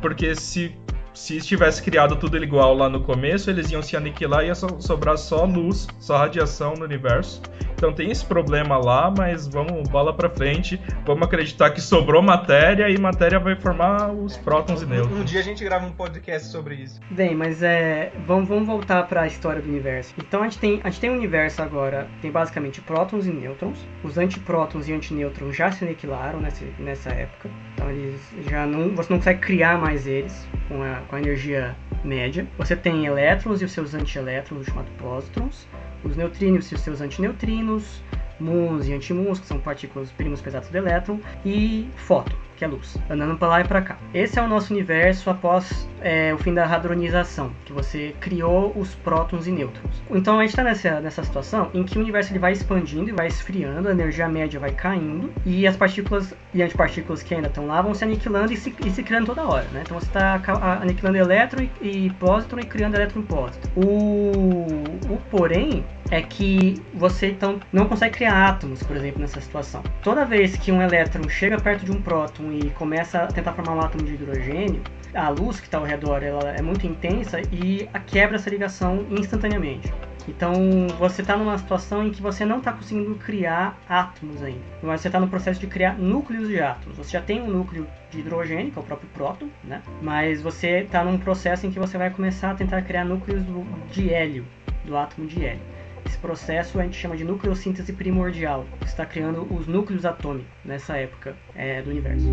porque 0.00 0.34
se 0.34 0.74
se 1.20 1.38
tivesse 1.38 1.82
criado 1.82 2.16
tudo 2.16 2.42
igual 2.42 2.74
lá 2.74 2.88
no 2.88 3.02
começo, 3.02 3.50
eles 3.50 3.70
iam 3.70 3.82
se 3.82 3.94
aniquilar 3.94 4.42
e 4.42 4.46
ia 4.46 4.54
so 4.54 4.80
sobrar 4.80 5.18
só 5.18 5.44
luz, 5.44 5.86
só 5.98 6.16
radiação 6.16 6.72
no 6.72 6.84
universo. 6.84 7.42
Então 7.74 7.92
tem 7.92 8.10
esse 8.10 8.24
problema 8.24 8.76
lá, 8.78 9.10
mas 9.10 9.46
vamos 9.46 9.88
bola 9.88 10.14
para 10.14 10.28
frente. 10.28 10.80
Vamos 11.06 11.26
acreditar 11.26 11.70
que 11.70 11.80
sobrou 11.80 12.22
matéria 12.22 12.88
e 12.90 12.98
matéria 12.98 13.38
vai 13.38 13.54
formar 13.54 14.10
os 14.12 14.36
prótons 14.36 14.82
e 14.82 14.86
nêutrons. 14.86 15.18
Um 15.18 15.24
dia 15.24 15.40
a 15.40 15.42
gente 15.42 15.62
grava 15.62 15.86
um 15.86 15.92
podcast 15.92 16.48
sobre 16.48 16.74
isso. 16.74 17.00
Bem, 17.10 17.34
mas 17.34 17.62
é, 17.62 18.12
vamos, 18.26 18.48
vamos 18.48 18.66
voltar 18.66 19.06
para 19.06 19.22
a 19.22 19.26
história 19.26 19.62
do 19.62 19.68
universo. 19.68 20.14
Então 20.18 20.40
a 20.40 20.44
gente 20.44 20.58
tem 20.58 20.80
a 20.82 20.90
gente 20.90 21.00
tem 21.00 21.10
um 21.10 21.14
universo 21.14 21.62
agora, 21.62 22.08
tem 22.20 22.30
basicamente 22.30 22.80
prótons 22.80 23.26
e 23.26 23.30
nêutrons. 23.30 23.78
Os 24.02 24.16
antiprótons 24.16 24.88
e 24.88 24.92
antinêutrons 24.92 25.54
já 25.54 25.70
se 25.70 25.84
aniquilaram 25.84 26.40
nessa, 26.40 26.64
nessa 26.78 27.10
época. 27.10 27.50
Então 27.74 27.90
eles 27.90 28.20
já 28.48 28.66
não 28.66 28.94
você 28.94 29.10
não 29.10 29.18
consegue 29.18 29.40
criar 29.40 29.78
mais 29.78 30.06
eles 30.06 30.46
com 30.68 30.82
a, 30.82 31.00
com 31.10 31.16
a 31.16 31.20
energia 31.20 31.76
média. 32.04 32.46
Você 32.56 32.76
tem 32.76 33.04
elétrons 33.04 33.60
e 33.60 33.64
os 33.64 33.72
seus 33.72 33.92
antielétrons, 33.92 34.64
chamados 34.64 34.92
pósitrons. 34.96 35.66
Os 36.04 36.16
neutrínios 36.16 36.70
e 36.70 36.74
os 36.76 36.80
seus 36.80 37.00
antineutrinos, 37.00 38.02
muons 38.38 38.88
e 38.88 38.94
antimuons, 38.94 39.40
que 39.40 39.46
são 39.46 39.58
partículas 39.58 40.10
primos 40.12 40.40
pesados 40.40 40.70
do 40.70 40.78
elétron, 40.78 41.20
e 41.44 41.90
fóton, 41.96 42.36
que 42.60 42.64
é 42.66 42.68
luz, 42.68 42.98
andando 43.08 43.38
para 43.38 43.48
lá 43.48 43.60
e 43.62 43.64
para 43.64 43.80
cá. 43.80 43.96
Esse 44.12 44.38
é 44.38 44.42
o 44.42 44.46
nosso 44.46 44.74
universo 44.74 45.30
após 45.30 45.88
é, 46.02 46.34
o 46.34 46.36
fim 46.36 46.52
da 46.52 46.66
hadronização, 46.66 47.50
que 47.64 47.72
você 47.72 48.14
criou 48.20 48.74
os 48.76 48.94
prótons 48.96 49.46
e 49.46 49.50
nêutrons. 49.50 50.02
Então 50.10 50.38
a 50.38 50.42
gente 50.42 50.50
está 50.50 50.62
nessa, 50.62 51.00
nessa 51.00 51.24
situação 51.24 51.70
em 51.72 51.82
que 51.84 51.96
o 51.96 52.02
universo 52.02 52.32
ele 52.32 52.38
vai 52.38 52.52
expandindo 52.52 53.08
e 53.08 53.12
vai 53.12 53.28
esfriando, 53.28 53.88
a 53.88 53.92
energia 53.92 54.28
média 54.28 54.60
vai 54.60 54.72
caindo 54.72 55.32
e 55.46 55.66
as 55.66 55.74
partículas 55.74 56.34
e 56.52 56.62
antipartículas 56.62 57.22
que 57.22 57.34
ainda 57.34 57.48
estão 57.48 57.66
lá 57.66 57.80
vão 57.80 57.94
se 57.94 58.04
aniquilando 58.04 58.52
e 58.52 58.58
se, 58.58 58.74
e 58.84 58.90
se 58.90 59.02
criando 59.02 59.24
toda 59.24 59.42
hora. 59.42 59.66
Né? 59.72 59.80
Então 59.82 59.98
você 59.98 60.06
está 60.06 60.38
aniquilando 60.82 61.16
elétron 61.16 61.66
e, 61.80 62.06
e 62.06 62.10
pósitron 62.10 62.60
e 62.60 62.64
criando 62.64 62.94
elétron 62.94 63.22
e 63.22 63.24
pósitron. 63.24 63.70
O, 63.74 65.14
o 65.14 65.18
porém 65.30 65.82
é 66.10 66.20
que 66.20 66.82
você 66.92 67.30
então 67.30 67.60
não 67.72 67.86
consegue 67.86 68.16
criar 68.16 68.48
átomos, 68.48 68.82
por 68.82 68.96
exemplo, 68.96 69.20
nessa 69.20 69.40
situação. 69.40 69.82
Toda 70.02 70.24
vez 70.24 70.56
que 70.56 70.72
um 70.72 70.82
elétron 70.82 71.28
chega 71.28 71.58
perto 71.58 71.84
de 71.84 71.92
um 71.92 72.02
próton 72.02 72.52
e 72.52 72.70
começa 72.70 73.22
a 73.22 73.26
tentar 73.26 73.52
formar 73.52 73.74
um 73.74 73.80
átomo 73.80 74.04
de 74.04 74.14
hidrogênio, 74.14 74.82
a 75.14 75.28
luz 75.28 75.58
que 75.58 75.66
está 75.66 75.78
ao 75.78 75.84
redor 75.84 76.22
ela 76.22 76.50
é 76.50 76.62
muito 76.62 76.86
intensa 76.86 77.40
e 77.52 77.88
quebra 78.06 78.36
essa 78.36 78.50
ligação 78.50 79.06
instantaneamente. 79.10 79.92
Então 80.28 80.52
você 80.98 81.22
está 81.22 81.36
numa 81.36 81.56
situação 81.58 82.06
em 82.06 82.10
que 82.10 82.20
você 82.20 82.44
não 82.44 82.58
está 82.58 82.72
conseguindo 82.72 83.14
criar 83.16 83.78
átomos 83.88 84.42
ainda, 84.42 84.60
mas 84.82 85.00
você 85.00 85.08
está 85.08 85.18
no 85.18 85.28
processo 85.28 85.58
de 85.58 85.66
criar 85.66 85.98
núcleos 85.98 86.48
de 86.48 86.60
átomos. 86.60 86.98
Você 86.98 87.12
já 87.12 87.22
tem 87.22 87.40
um 87.40 87.48
núcleo 87.48 87.86
de 88.10 88.20
hidrogênio, 88.20 88.70
que 88.70 88.78
é 88.78 88.82
o 88.82 88.84
próprio 88.84 89.08
próton, 89.14 89.48
né? 89.64 89.82
mas 90.02 90.42
você 90.42 90.80
está 90.80 91.02
num 91.02 91.18
processo 91.18 91.66
em 91.66 91.70
que 91.70 91.78
você 91.78 91.96
vai 91.96 92.10
começar 92.10 92.50
a 92.50 92.54
tentar 92.54 92.82
criar 92.82 93.04
núcleos 93.04 93.42
de 93.90 94.12
hélio, 94.12 94.44
do 94.84 94.96
átomo 94.96 95.26
de 95.26 95.44
hélio. 95.44 95.79
Esse 96.10 96.18
processo 96.18 96.80
a 96.80 96.82
gente 96.82 96.96
chama 96.96 97.16
de 97.16 97.22
nucleossíntese 97.22 97.92
primordial. 97.92 98.66
Você 98.80 98.86
está 98.86 99.06
criando 99.06 99.46
os 99.54 99.68
núcleos 99.68 100.04
atômicos 100.04 100.50
nessa 100.64 100.96
época 100.96 101.36
é, 101.54 101.80
do 101.80 101.90
universo. 101.90 102.26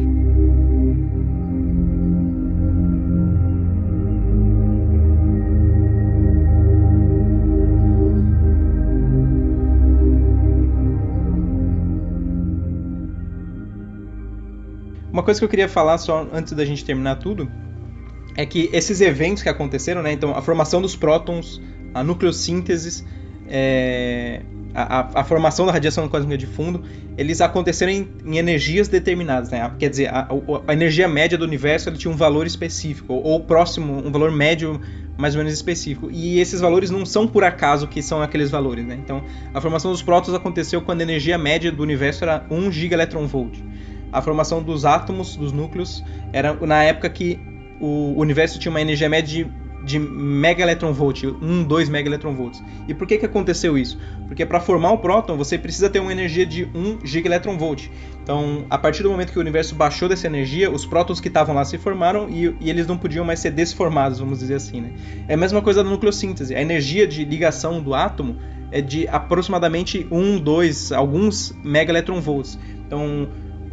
Uma 15.14 15.22
coisa 15.22 15.40
que 15.40 15.46
eu 15.46 15.50
queria 15.50 15.70
falar 15.70 16.00
só 16.00 16.28
antes 16.34 16.54
da 16.54 16.66
gente 16.66 16.84
terminar 16.84 17.18
tudo 17.18 17.48
é 18.36 18.44
que 18.44 18.72
esses 18.74 19.02
eventos 19.02 19.44
que 19.44 19.50
aconteceram, 19.50 20.02
né? 20.02 20.12
Então, 20.12 20.32
a 20.36 20.42
formação 20.42 20.82
dos 20.82 20.96
prótons, 20.96 21.62
a 21.94 22.04
nucleossíntese, 22.04 23.06
é, 23.50 24.42
a, 24.74 25.22
a, 25.22 25.24
formação 25.24 25.66
da 25.66 25.72
radiação 25.72 26.08
cósmica 26.08 26.38
de 26.38 26.46
fundo, 26.46 26.84
eles 27.18 27.42
aconteceram 27.42 27.92
em, 27.92 28.08
em 28.26 28.38
energias 28.38 28.88
determinadas, 28.88 29.50
né? 29.50 29.72
Quer 29.80 29.90
dizer, 29.90 30.08
a, 30.08 30.28
a, 30.68 30.74
energia 30.74 31.08
média 31.08 31.38
do 31.38 31.46
universo 31.46 31.92
tinha 31.94 32.14
um 32.14 32.18
valor 32.18 32.46
específico, 32.46 33.14
ou, 33.14 33.24
ou, 33.24 33.40
próximo, 33.40 34.06
um 34.06 34.12
valor 34.12 34.32
médio 34.32 34.80
mais 35.18 35.34
ou 35.34 35.40
menos 35.40 35.54
específico. 35.54 36.10
E 36.12 36.40
esses 36.40 36.62
valores 36.62 36.92
não 36.92 37.06
são 37.06 37.28
por 37.28 37.44
acaso 37.44 37.88
que 37.88 38.02
são 38.02 38.22
aqueles 38.22 38.52
valores, 38.52 38.86
né? 38.86 38.98
Então, 39.02 39.24
a 39.54 39.60
formação 39.60 39.92
dos 39.92 40.02
prótons 40.02 40.34
aconteceu 40.34 40.82
quando 40.82 41.02
a 41.02 41.04
energia 41.04 41.38
média 41.38 41.72
do 41.72 41.82
universo 41.82 42.24
era 42.24 42.46
1 42.50 42.72
gigaelectronvolt 42.72 43.58
a 44.12 44.22
formação 44.22 44.62
dos 44.62 44.86
átomos, 44.86 45.36
dos 45.36 45.52
núcleos, 45.52 46.04
era 46.32 46.54
na 46.66 46.84
época 46.84 47.10
que 47.10 47.40
o 47.80 48.14
universo 48.18 48.60
tinha 48.60 48.72
uma 48.72 48.82
energia 48.82 49.10
média 49.10 49.44
de, 49.44 49.52
de 49.88 49.98
mega 49.98 50.62
electronvolt, 50.62 51.24
1, 51.24 51.64
2 51.64 51.90
mega 51.90 52.10
electronvolts. 52.10 52.62
E 52.90 52.94
por 52.94 53.08
que, 53.08 53.18
que 53.18 53.26
aconteceu 53.26 53.78
isso? 53.78 53.98
Porque 54.28 54.46
para 54.46 54.60
formar 54.60 54.92
o 54.92 54.98
próton 54.98 55.38
você 55.38 55.58
precisa 55.58 55.90
ter 55.90 56.00
uma 56.00 56.12
energia 56.12 56.46
de 56.46 56.66
1 56.66 57.06
gigaelectronvolt. 57.06 57.88
Então, 58.22 58.66
a 58.70 58.78
partir 58.78 59.02
do 59.02 59.10
momento 59.10 59.32
que 59.32 59.38
o 59.38 59.42
universo 59.42 59.74
baixou 59.74 60.10
dessa 60.10 60.28
energia, 60.28 60.70
os 60.70 60.86
prótons 60.86 61.22
que 61.22 61.30
estavam 61.30 61.56
lá 61.56 61.64
se 61.64 61.78
formaram 61.78 62.30
e, 62.30 62.54
e, 62.60 62.70
eles 62.70 62.86
não 62.86 62.98
podiam 62.98 63.24
mais 63.24 63.40
ser 63.40 63.52
desformados, 63.52 64.20
vamos 64.20 64.40
dizer 64.40 64.56
assim. 64.56 64.82
Né? 64.82 64.92
É 65.30 65.36
a 65.36 65.38
mesma 65.38 65.62
coisa 65.62 65.82
da 65.82 65.90
nucleossíntese. 65.90 66.54
A 66.54 66.62
energia 66.62 67.08
de 67.08 67.24
ligação 67.24 67.82
do 67.82 67.96
átomo 67.96 68.36
é 68.70 68.82
de 68.82 69.08
aproximadamente 69.08 70.06
1, 70.12 70.40
2, 70.40 70.92
alguns 70.92 71.56
mega 71.64 71.90
electronvolts. 71.90 72.60
Então, 72.86 73.30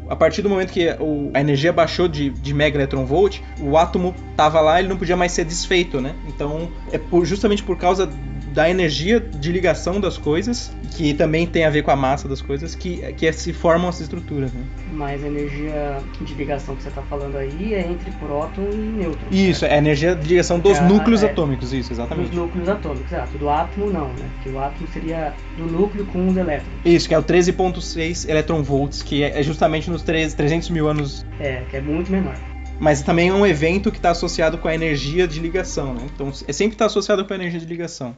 a 0.09 0.17
partir 0.17 0.43
do 0.43 0.49
momento 0.49 0.73
que 0.73 0.89
o, 1.01 1.31
a 1.33 1.41
energia 1.41 1.73
baixou 1.73 2.09
de, 2.09 2.31
de 2.31 2.55
mega 2.55 2.77
electron 2.77 3.05
volt, 3.05 3.41
o 3.61 3.77
átomo 3.77 4.15
estava 4.31 4.61
lá, 4.61 4.79
ele 4.79 4.89
não 4.89 4.97
podia 4.97 5.17
mais 5.17 5.33
ser 5.33 5.45
desfeito, 5.45 6.01
né? 6.01 6.15
Então, 6.27 6.69
é 6.93 6.99
por, 6.99 7.25
justamente 7.25 7.63
por 7.63 7.77
causa 7.77 8.09
da 8.55 8.71
energia 8.71 9.19
de 9.19 9.51
ligação 9.51 10.01
das 10.01 10.17
coisas, 10.17 10.73
que 10.97 11.13
também 11.13 11.45
tem 11.45 11.65
a 11.65 11.71
ver 11.71 11.83
com 11.83 11.91
a 11.91 11.97
massa 11.97 12.29
das 12.29 12.41
coisas, 12.41 12.77
que, 12.77 12.99
que 13.15 13.31
se 13.33 13.53
formam 13.53 13.89
essas 13.89 14.03
estruturas. 14.03 14.53
Né? 14.53 14.63
Mas 14.93 15.25
a 15.25 15.27
energia 15.27 15.99
de 16.21 16.35
ligação 16.35 16.77
que 16.77 16.85
você 16.85 16.89
está 16.89 17.03
falando 17.03 17.37
aí 17.37 17.75
é 17.75 17.81
entre 17.81 18.13
próton 18.13 18.63
e 18.73 18.77
nêutron. 18.77 19.27
Isso, 19.29 19.67
é 19.67 19.75
a 19.75 19.79
energia 19.79 20.15
de 20.15 20.29
ligação 20.29 20.61
dos 20.61 20.79
é, 20.79 20.83
núcleos 20.83 21.25
é, 21.25 21.27
atômicos, 21.27 21.73
isso, 21.73 21.93
exatamente. 21.93 22.29
Dos 22.29 22.39
núcleos 22.39 22.69
atômicos, 22.69 23.13
exato. 23.13 23.37
Do 23.37 23.51
átomo 23.51 23.91
não, 23.91 24.09
né? 24.09 24.31
Porque 24.35 24.51
o 24.51 24.61
átomo 24.61 24.87
seria 24.93 25.35
do 25.59 25.67
núcleo 25.67 26.07
com 26.07 26.29
os 26.29 26.37
elétrons. 26.37 26.73
Isso, 26.85 27.09
que 27.09 27.15
é 27.15 27.19
o 27.19 27.25
13.6 27.25 28.29
eletronvolts, 28.31 29.03
que 29.03 29.25
é, 29.25 29.41
é 29.41 29.43
justamente 29.43 29.91
nos 29.91 30.03
300 30.03 30.71
mil 30.71 30.87
anos. 30.87 31.27
É, 31.41 31.65
que 31.69 31.77
é 31.77 31.81
muito 31.81 32.11
menor 32.13 32.37
mas 32.81 33.03
também 33.03 33.29
é 33.29 33.33
um 33.33 33.47
evento 33.47 33.91
que 33.91 33.99
está 33.99 34.11
associado 34.11 34.59
com 34.59 34.67
a 34.67 34.75
energia 34.75 35.29
de 35.29 35.39
ligação, 35.39 35.95
né? 35.95 36.03
Então, 36.13 36.33
é 36.47 36.53
sempre 36.53 36.75
está 36.75 36.87
associado 36.87 37.25
com 37.25 37.33
a 37.33 37.37
energia 37.37 37.61
de 37.61 37.67
ligação. 37.67 38.17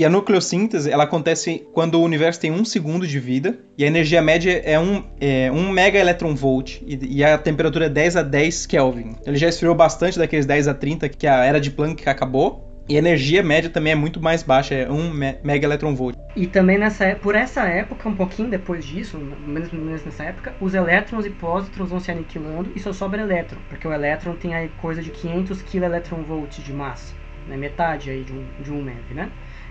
E 0.00 0.04
a 0.06 0.08
nucleossíntese, 0.08 0.90
ela 0.90 1.04
acontece 1.04 1.68
quando 1.74 1.96
o 1.96 2.02
universo 2.02 2.40
tem 2.40 2.50
um 2.50 2.64
segundo 2.64 3.06
de 3.06 3.20
vida 3.20 3.58
e 3.76 3.84
a 3.84 3.86
energia 3.86 4.22
média 4.22 4.62
é 4.64 4.80
um, 4.80 5.04
é, 5.20 5.52
um 5.52 5.68
mega 5.68 5.98
electron 5.98 6.34
volt 6.34 6.80
e, 6.86 7.18
e, 7.18 7.22
a 7.22 7.36
temperatura 7.36 7.84
é 7.84 7.88
10 7.90 8.16
a 8.16 8.22
10 8.22 8.64
Kelvin. 8.64 9.16
Ele 9.26 9.36
já 9.36 9.46
esfriou 9.46 9.74
bastante 9.74 10.18
daqueles 10.18 10.46
10 10.46 10.68
a 10.68 10.72
30 10.72 11.06
que 11.10 11.26
a 11.26 11.44
era 11.44 11.60
de 11.60 11.70
Planck 11.70 12.08
acabou. 12.08 12.66
E 12.88 12.96
a 12.96 12.98
energia 12.98 13.42
média 13.42 13.68
também 13.68 13.92
é 13.92 13.94
muito 13.94 14.22
mais 14.22 14.42
baixa, 14.42 14.74
é 14.74 14.90
1 14.90 15.12
mega 15.44 15.66
electron 15.66 15.94
volt. 15.94 16.16
E 16.34 16.46
também 16.46 16.78
nessa 16.78 17.14
por 17.16 17.34
essa 17.34 17.64
época, 17.68 18.08
um 18.08 18.16
pouquinho 18.16 18.48
depois 18.48 18.86
disso, 18.86 19.18
menos, 19.18 19.70
menos 19.70 20.02
nessa 20.02 20.24
época, 20.24 20.54
os 20.62 20.72
elétrons 20.72 21.26
e 21.26 21.30
pósitrons 21.30 21.90
vão 21.90 22.00
se 22.00 22.10
aniquilando 22.10 22.72
e 22.74 22.80
só 22.80 22.90
sobra 22.94 23.20
elétron, 23.20 23.58
porque 23.68 23.86
o 23.86 23.92
elétron 23.92 24.34
tem 24.34 24.54
aí 24.54 24.70
coisa 24.80 25.02
de 25.02 25.10
500 25.10 25.60
kV 25.60 26.62
de 26.64 26.72
massa, 26.72 27.14
né, 27.46 27.54
metade 27.54 28.08
aí 28.08 28.24
de 28.24 28.32
um, 28.32 28.46
de 28.62 28.72
um 28.72 28.82
MeV, 28.82 29.14
né? 29.14 29.30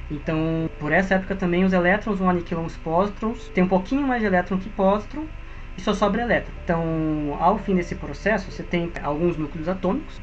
Então, 0.09 0.69
por 0.79 0.91
essa 0.91 1.15
época 1.15 1.35
também 1.35 1.63
os 1.65 1.73
elétrons 1.73 2.19
vão 2.19 2.29
aniquilar 2.29 2.65
os 2.65 2.77
pósitrons, 2.77 3.49
tem 3.51 3.63
um 3.63 3.67
pouquinho 3.67 4.07
mais 4.07 4.21
de 4.21 4.27
elétron 4.27 4.59
que 4.59 4.69
pósitron, 4.69 5.29
e 5.77 5.81
só 5.81 5.93
sobra 5.93 6.21
elétron. 6.21 6.53
Então, 6.63 7.37
ao 7.39 7.57
fim 7.57 7.75
desse 7.75 7.95
processo, 7.95 8.51
você 8.51 8.61
tem 8.61 8.91
alguns 9.01 9.37
núcleos 9.37 9.67
atômicos, 9.67 10.19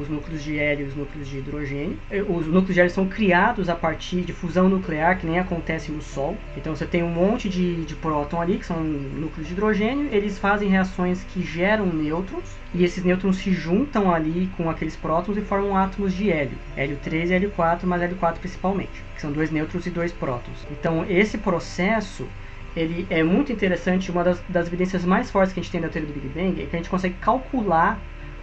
os 0.00 0.08
núcleos 0.08 0.42
de 0.42 0.58
hélio 0.58 0.86
e 0.86 0.88
os 0.88 0.96
núcleos 0.96 1.28
de 1.28 1.38
hidrogênio. 1.38 1.98
Os 2.28 2.46
núcleos 2.46 2.74
de 2.74 2.80
hélio 2.80 2.92
são 2.92 3.06
criados 3.06 3.68
a 3.68 3.74
partir 3.74 4.22
de 4.22 4.32
fusão 4.32 4.68
nuclear, 4.68 5.18
que 5.18 5.26
nem 5.26 5.38
acontece 5.38 5.92
no 5.92 6.02
Sol. 6.02 6.36
Então, 6.56 6.74
você 6.74 6.86
tem 6.86 7.02
um 7.02 7.10
monte 7.10 7.48
de, 7.48 7.84
de 7.84 7.94
próton 7.94 8.40
ali, 8.40 8.58
que 8.58 8.66
são 8.66 8.82
núcleos 8.82 9.46
de 9.46 9.52
hidrogênio, 9.52 10.08
eles 10.10 10.38
fazem 10.38 10.68
reações 10.68 11.22
que 11.24 11.42
geram 11.42 11.86
nêutrons, 11.86 12.56
e 12.74 12.84
esses 12.84 13.04
nêutrons 13.04 13.36
se 13.36 13.52
juntam 13.52 14.12
ali 14.12 14.50
com 14.56 14.68
aqueles 14.68 14.96
prótons 14.96 15.36
e 15.36 15.40
formam 15.40 15.76
átomos 15.76 16.12
de 16.12 16.30
hélio. 16.30 16.58
Hélio 16.76 16.98
3 17.02 17.30
e 17.30 17.34
hélio 17.34 17.50
4, 17.50 17.86
mas 17.86 18.02
hélio 18.02 18.16
4 18.16 18.40
principalmente, 18.40 19.04
que 19.14 19.20
são 19.20 19.30
dois 19.30 19.50
nêutrons 19.50 19.86
e 19.86 19.90
dois 19.90 20.12
prótons. 20.12 20.66
Então, 20.70 21.04
esse 21.08 21.38
processo 21.38 22.26
ele 22.76 23.06
é 23.08 23.22
muito 23.22 23.50
interessante. 23.50 24.10
Uma 24.10 24.22
das, 24.22 24.40
das, 24.48 24.66
evidências 24.66 25.04
mais 25.04 25.30
fortes 25.30 25.52
que 25.52 25.60
a 25.60 25.62
gente 25.62 25.72
tem 25.72 25.80
da 25.80 25.88
teoria 25.88 26.12
do 26.12 26.20
Big 26.20 26.28
Bang 26.28 26.62
é 26.62 26.66
que 26.66 26.76
a 26.76 26.78
gente 26.78 26.90
consegue 26.90 27.14
calcular 27.14 27.98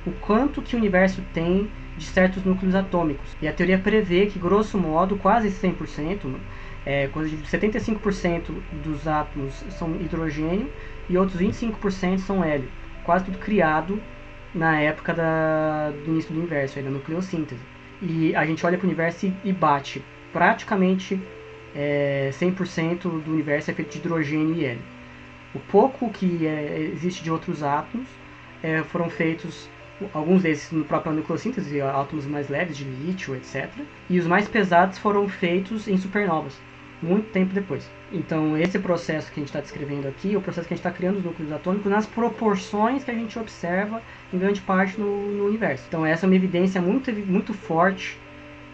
o 0.05 0.11
quanto 0.11 0.61
que 0.61 0.75
o 0.75 0.79
universo 0.79 1.21
tem 1.33 1.69
de 1.95 2.05
certos 2.05 2.43
núcleos 2.43 2.73
atômicos. 2.73 3.37
E 3.41 3.47
a 3.47 3.53
teoria 3.53 3.77
prevê 3.77 4.25
que, 4.25 4.39
grosso 4.39 4.77
modo, 4.77 5.15
quase 5.15 5.49
100%, 5.49 6.35
é, 6.85 7.07
coisa 7.07 7.29
de 7.29 7.43
75% 7.43 8.51
dos 8.83 9.07
átomos 9.07 9.53
são 9.69 9.95
hidrogênio 9.95 10.69
e 11.07 11.17
outros 11.17 11.39
25% 11.39 12.17
são 12.17 12.43
hélio. 12.43 12.69
Quase 13.05 13.25
tudo 13.25 13.37
criado 13.37 14.01
na 14.53 14.79
época 14.79 15.13
da, 15.13 15.91
do 16.03 16.11
início 16.11 16.33
do 16.33 16.39
universo, 16.39 16.79
aí, 16.79 16.83
da 16.83 16.91
nucleossíntese. 16.91 17.61
E 18.01 18.35
a 18.35 18.45
gente 18.45 18.65
olha 18.65 18.77
para 18.77 18.85
o 18.85 18.87
universo 18.87 19.27
e, 19.27 19.33
e 19.45 19.53
bate 19.53 20.03
praticamente 20.33 21.21
é, 21.75 22.29
100% 22.33 23.01
do 23.01 23.31
universo 23.31 23.71
é 23.71 23.73
feito 23.73 23.91
de 23.91 23.97
hidrogênio 23.97 24.55
e 24.55 24.65
hélio. 24.65 24.81
O 25.53 25.59
pouco 25.59 26.09
que 26.09 26.47
é, 26.47 26.91
existe 26.93 27.23
de 27.23 27.31
outros 27.31 27.63
átomos 27.63 28.07
é, 28.61 28.81
foram 28.83 29.09
feitos, 29.09 29.69
alguns 30.13 30.41
desses 30.41 30.71
no 30.71 30.83
próprio 30.83 31.13
nucleossíntese, 31.13 31.81
átomos 31.81 32.25
mais 32.25 32.49
leves, 32.49 32.77
de 32.77 32.83
lítio, 32.83 33.35
etc. 33.35 33.69
E 34.09 34.19
os 34.19 34.25
mais 34.25 34.47
pesados 34.47 34.97
foram 34.97 35.27
feitos 35.27 35.87
em 35.87 35.97
supernovas, 35.97 36.59
muito 37.01 37.29
tempo 37.29 37.53
depois. 37.53 37.89
Então, 38.11 38.57
esse 38.57 38.79
processo 38.79 39.31
que 39.31 39.39
a 39.39 39.41
gente 39.41 39.49
está 39.49 39.59
descrevendo 39.59 40.07
aqui 40.07 40.33
é 40.33 40.37
o 40.37 40.41
processo 40.41 40.67
que 40.67 40.73
a 40.73 40.77
gente 40.77 40.85
está 40.85 40.95
criando 40.95 41.17
os 41.17 41.23
núcleos 41.23 41.51
atômicos 41.51 41.91
nas 41.91 42.05
proporções 42.05 43.03
que 43.03 43.11
a 43.11 43.15
gente 43.15 43.37
observa 43.37 44.01
em 44.31 44.39
grande 44.39 44.61
parte 44.61 44.99
no, 44.99 45.31
no 45.31 45.45
universo. 45.45 45.83
Então, 45.87 46.05
essa 46.05 46.25
é 46.25 46.27
uma 46.27 46.35
evidência 46.35 46.81
muito, 46.81 47.11
muito 47.11 47.53
forte 47.53 48.17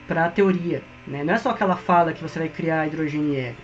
para 0.10 0.26
a 0.26 0.30
teoria. 0.30 0.82
Né? 1.08 1.24
Não 1.24 1.36
é 1.36 1.38
só 1.38 1.52
aquela 1.52 1.76
fala 1.76 2.12
que 2.12 2.22
você 2.22 2.40
vai 2.40 2.50
criar 2.50 2.88
hidrogênio 2.88 3.34
e 3.34 3.38
hélio, 3.38 3.58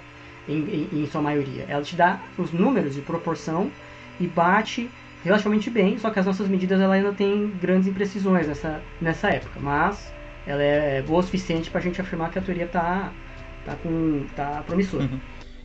em, 0.48 0.60
em, 0.94 1.02
em 1.02 1.08
sua 1.08 1.22
maioria. 1.22 1.66
Ela 1.68 1.82
te 1.82 1.96
dá 1.96 2.20
os 2.38 2.54
números 2.54 2.94
de 2.94 3.02
proporção 3.02 3.72
e 4.20 4.28
bate 4.28 4.90
relativamente 5.24 5.72
bem, 5.72 5.98
só 5.98 6.12
que 6.12 6.20
as 6.20 6.26
nossas 6.26 6.48
medidas 6.48 6.80
ela 6.80 6.94
ainda 6.94 7.12
tem 7.12 7.52
grandes 7.60 7.88
imprecisões 7.88 8.48
nessa, 8.48 8.80
nessa 9.02 9.30
época, 9.30 9.60
mas 9.60 10.14
ela 10.46 10.62
é 10.62 11.02
boa 11.02 11.20
o 11.20 11.24
suficiente 11.24 11.72
para 11.72 11.80
a 11.80 11.84
gente 11.84 12.00
afirmar 12.00 12.30
que 12.30 12.38
a 12.38 12.42
teoria 12.44 12.66
está 12.66 13.12
tá 13.66 13.76
com, 13.82 14.24
tá 14.36 14.64
promissora. 14.68 15.06
Uhum. 15.06 15.20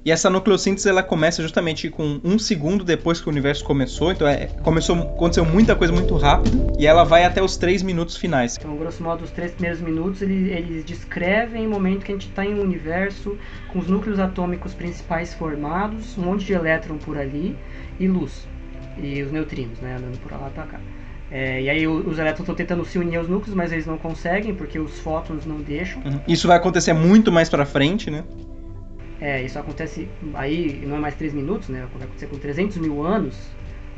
E 0.05 0.11
essa 0.11 0.31
nucleossíntese 0.31 0.89
ela 0.89 1.03
começa 1.03 1.43
justamente 1.43 1.91
com 1.91 2.21
um 2.25 2.39
segundo 2.39 2.83
depois 2.83 3.21
que 3.21 3.29
o 3.29 3.31
universo 3.31 3.63
começou, 3.63 4.11
então 4.11 4.27
é, 4.27 4.47
começou, 4.63 4.97
aconteceu 4.97 5.45
muita 5.45 5.77
coisa 5.77 5.93
muito 5.93 6.17
rápido 6.17 6.73
e 6.79 6.87
ela 6.87 7.05
vai 7.05 7.25
até 7.25 7.43
os 7.43 7.59
três 7.59 7.83
minutos 7.83 8.17
finais. 8.17 8.57
Então, 8.59 8.75
grosso 8.77 9.03
modo, 9.03 9.25
os 9.25 9.31
três 9.31 9.53
primeiros 9.53 9.81
minutos 9.81 10.23
eles, 10.23 10.51
eles 10.51 10.85
descrevem 10.87 11.67
o 11.67 11.71
momento 11.71 12.05
que 12.05 12.13
a 12.13 12.15
gente 12.15 12.29
está 12.29 12.47
em 12.47 12.55
um 12.55 12.63
universo 12.63 13.37
com 13.71 13.79
os 13.79 13.89
núcleos 13.89 14.19
atômicos 14.19 14.73
principais 14.73 15.35
formados, 15.35 16.17
um 16.17 16.23
monte 16.23 16.47
de 16.47 16.55
elétron 16.55 16.97
por 16.97 17.19
ali 17.19 17.55
e 17.99 18.09
luz 18.09 18.49
e 18.97 19.23
os 19.23 19.31
neutrinos, 19.31 19.79
né, 19.81 19.97
andando 19.97 20.19
por 20.21 20.33
lá 20.33 20.51
para 20.51 20.65
cá. 20.65 20.81
É, 21.31 21.63
e 21.63 21.71
aí 21.71 21.87
os 21.87 22.19
elétrons 22.19 22.41
estão 22.41 22.55
tentando 22.55 22.85
se 22.85 22.99
unir 22.99 23.17
aos 23.17 23.29
núcleos, 23.29 23.55
mas 23.55 23.71
eles 23.71 23.87
não 23.87 23.97
conseguem 23.97 24.55
porque 24.55 24.79
os 24.79 24.99
fótons 24.99 25.47
não 25.47 25.59
deixam. 25.61 26.03
Uhum. 26.03 26.21
Isso 26.27 26.49
vai 26.49 26.57
acontecer 26.57 26.93
muito 26.93 27.31
mais 27.31 27.49
para 27.49 27.65
frente, 27.65 28.11
né? 28.11 28.25
É, 29.21 29.43
isso 29.43 29.59
acontece 29.59 30.09
aí, 30.35 30.83
não 30.87 30.97
é 30.97 31.01
mais 31.01 31.15
3 31.15 31.35
minutos, 31.35 31.69
né? 31.69 31.87
Vai 31.93 32.05
acontecer 32.05 32.27
com 32.27 32.39
300 32.39 32.79
mil 32.79 33.05
anos 33.05 33.37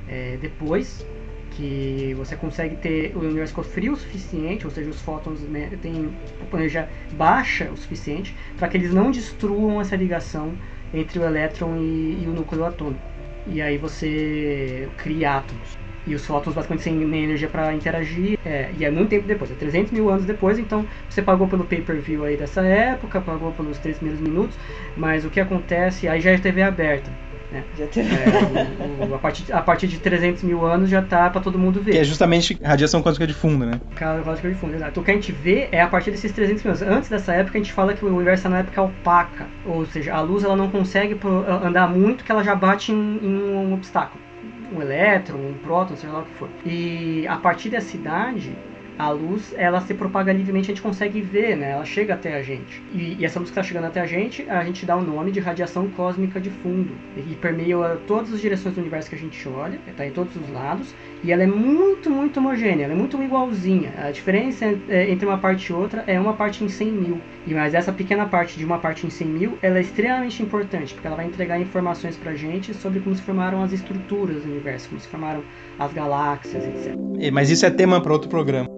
é, 0.08 0.36
depois 0.40 1.06
que 1.52 2.14
você 2.14 2.34
consegue 2.34 2.76
ter 2.76 3.14
o 3.14 3.20
universo 3.20 3.62
frio 3.62 3.92
o 3.92 3.96
suficiente, 3.96 4.64
ou 4.66 4.70
seja, 4.70 4.90
os 4.90 5.00
fótons 5.00 5.40
né, 5.42 5.70
têm 5.82 6.10
energia 6.52 6.88
baixa 7.12 7.70
o 7.70 7.76
suficiente 7.76 8.34
para 8.56 8.68
que 8.68 8.76
eles 8.76 8.92
não 8.92 9.10
destruam 9.10 9.80
essa 9.80 9.94
ligação 9.94 10.54
entre 10.94 11.18
o 11.18 11.24
elétron 11.24 11.76
e, 11.76 12.22
e 12.22 12.26
o 12.26 12.32
núcleo 12.32 12.64
atômico. 12.64 13.02
E 13.46 13.60
aí 13.60 13.76
você 13.76 14.88
cria 14.96 15.36
átomos. 15.36 15.78
E 16.06 16.14
os 16.14 16.26
fótons 16.26 16.54
basicamente 16.54 16.82
sem 16.82 16.94
nem 16.94 17.24
energia 17.24 17.48
para 17.48 17.72
interagir. 17.72 18.38
É, 18.44 18.70
e 18.76 18.84
é 18.84 18.90
muito 18.90 19.10
tempo 19.10 19.26
depois, 19.26 19.50
é 19.50 19.54
300 19.54 19.92
mil 19.92 20.10
anos 20.10 20.24
depois. 20.24 20.58
Então 20.58 20.86
você 21.08 21.22
pagou 21.22 21.46
pelo 21.46 21.64
pay-per-view 21.64 22.24
aí 22.24 22.36
dessa 22.36 22.62
época, 22.62 23.20
pagou 23.20 23.52
pelos 23.52 23.78
três 23.78 23.98
primeiros 23.98 24.22
minutos. 24.22 24.56
Mas 24.96 25.24
o 25.24 25.30
que 25.30 25.40
acontece, 25.40 26.08
aí 26.08 26.20
já 26.20 26.30
é 26.30 26.38
TV 26.38 26.62
aberta. 26.62 27.10
Né? 27.52 27.62
Já 27.78 27.86
teve. 27.86 28.14
É, 28.14 29.04
o, 29.04 29.10
o, 29.10 29.14
a, 29.14 29.18
partir, 29.18 29.52
a 29.52 29.60
partir 29.60 29.86
de 29.86 29.98
300 29.98 30.42
mil 30.42 30.64
anos 30.64 30.88
já 30.88 31.02
tá 31.02 31.28
para 31.28 31.40
todo 31.40 31.58
mundo 31.58 31.82
ver. 31.82 31.92
Que 31.92 31.98
é 31.98 32.04
justamente 32.04 32.58
radiação 32.62 33.02
quântica 33.02 33.26
de 33.26 33.34
fundo, 33.34 33.66
né? 33.66 33.78
Quântica 33.94 34.48
de 34.48 34.54
fundo, 34.54 34.74
exato. 34.74 35.00
O 35.00 35.04
que 35.04 35.10
a 35.10 35.14
gente 35.14 35.30
vê 35.30 35.68
é 35.70 35.82
a 35.82 35.86
partir 35.86 36.10
desses 36.10 36.32
300 36.32 36.62
mil 36.62 36.72
anos. 36.72 36.82
Antes 36.82 37.08
dessa 37.10 37.34
época 37.34 37.58
a 37.58 37.60
gente 37.62 37.72
fala 37.72 37.92
que 37.92 38.04
o 38.04 38.08
universo 38.08 38.40
está 38.40 38.48
na 38.48 38.60
época 38.60 38.82
opaca. 38.82 39.46
Ou 39.66 39.84
seja, 39.84 40.14
a 40.14 40.20
luz 40.20 40.42
ela 40.42 40.56
não 40.56 40.70
consegue 40.70 41.18
andar 41.62 41.86
muito 41.88 42.24
que 42.24 42.32
ela 42.32 42.42
já 42.42 42.54
bate 42.54 42.90
em, 42.90 43.18
em 43.22 43.42
um 43.54 43.74
obstáculo 43.74 44.31
um 44.72 44.82
elétron, 44.82 45.38
um 45.38 45.54
próton, 45.54 45.96
seja 45.96 46.12
lá 46.12 46.20
o 46.20 46.24
que 46.24 46.32
for. 46.32 46.48
E 46.64 47.26
a 47.26 47.36
partir 47.36 47.70
dessa 47.70 47.96
idade, 47.96 48.56
a 49.02 49.10
luz 49.10 49.52
ela 49.56 49.80
se 49.80 49.92
propaga 49.94 50.32
livremente, 50.32 50.70
a 50.70 50.74
gente 50.74 50.82
consegue 50.82 51.20
ver, 51.20 51.56
né? 51.56 51.72
Ela 51.72 51.84
chega 51.84 52.14
até 52.14 52.36
a 52.36 52.42
gente. 52.42 52.80
E, 52.92 53.16
e 53.18 53.24
essa 53.24 53.40
luz 53.40 53.50
que 53.50 53.58
está 53.58 53.62
chegando 53.62 53.86
até 53.86 54.00
a 54.00 54.06
gente, 54.06 54.48
a 54.48 54.64
gente 54.64 54.86
dá 54.86 54.96
o 54.96 55.02
nome 55.02 55.32
de 55.32 55.40
radiação 55.40 55.88
cósmica 55.88 56.40
de 56.40 56.50
fundo. 56.50 56.92
E 57.16 57.34
permeia 57.34 57.98
todas 58.06 58.32
as 58.32 58.40
direções 58.40 58.76
do 58.76 58.80
universo 58.80 59.10
que 59.10 59.16
a 59.16 59.18
gente 59.18 59.48
olha, 59.48 59.80
está 59.88 60.06
em 60.06 60.12
todos 60.12 60.36
os 60.36 60.48
lados. 60.52 60.94
E 61.24 61.32
ela 61.32 61.42
é 61.42 61.48
muito, 61.48 62.08
muito 62.08 62.38
homogênea, 62.38 62.84
ela 62.84 62.92
é 62.92 62.96
muito 62.96 63.20
igualzinha. 63.20 63.92
A 63.98 64.12
diferença 64.12 64.66
é, 64.88 65.10
entre 65.10 65.26
uma 65.26 65.38
parte 65.38 65.66
e 65.66 65.72
outra 65.72 66.04
é 66.06 66.20
uma 66.20 66.34
parte 66.34 66.62
em 66.62 66.68
100 66.68 66.92
mil. 66.92 67.20
E 67.44 67.52
mas 67.52 67.74
essa 67.74 67.92
pequena 67.92 68.26
parte 68.26 68.56
de 68.56 68.64
uma 68.64 68.78
parte 68.78 69.04
em 69.04 69.10
100 69.10 69.26
mil, 69.26 69.58
ela 69.62 69.78
é 69.78 69.80
extremamente 69.80 70.40
importante, 70.40 70.94
porque 70.94 71.08
ela 71.08 71.16
vai 71.16 71.26
entregar 71.26 71.60
informações 71.60 72.16
pra 72.16 72.34
gente 72.34 72.72
sobre 72.72 73.00
como 73.00 73.16
se 73.16 73.22
formaram 73.22 73.64
as 73.64 73.72
estruturas 73.72 74.44
do 74.44 74.50
universo, 74.50 74.88
como 74.90 75.00
se 75.00 75.08
formaram 75.08 75.42
as 75.76 75.92
galáxias, 75.92 76.64
etc. 76.64 76.94
Mas 77.32 77.50
isso 77.50 77.66
é 77.66 77.70
tema 77.70 78.00
para 78.00 78.12
outro 78.12 78.28
programa. 78.28 78.71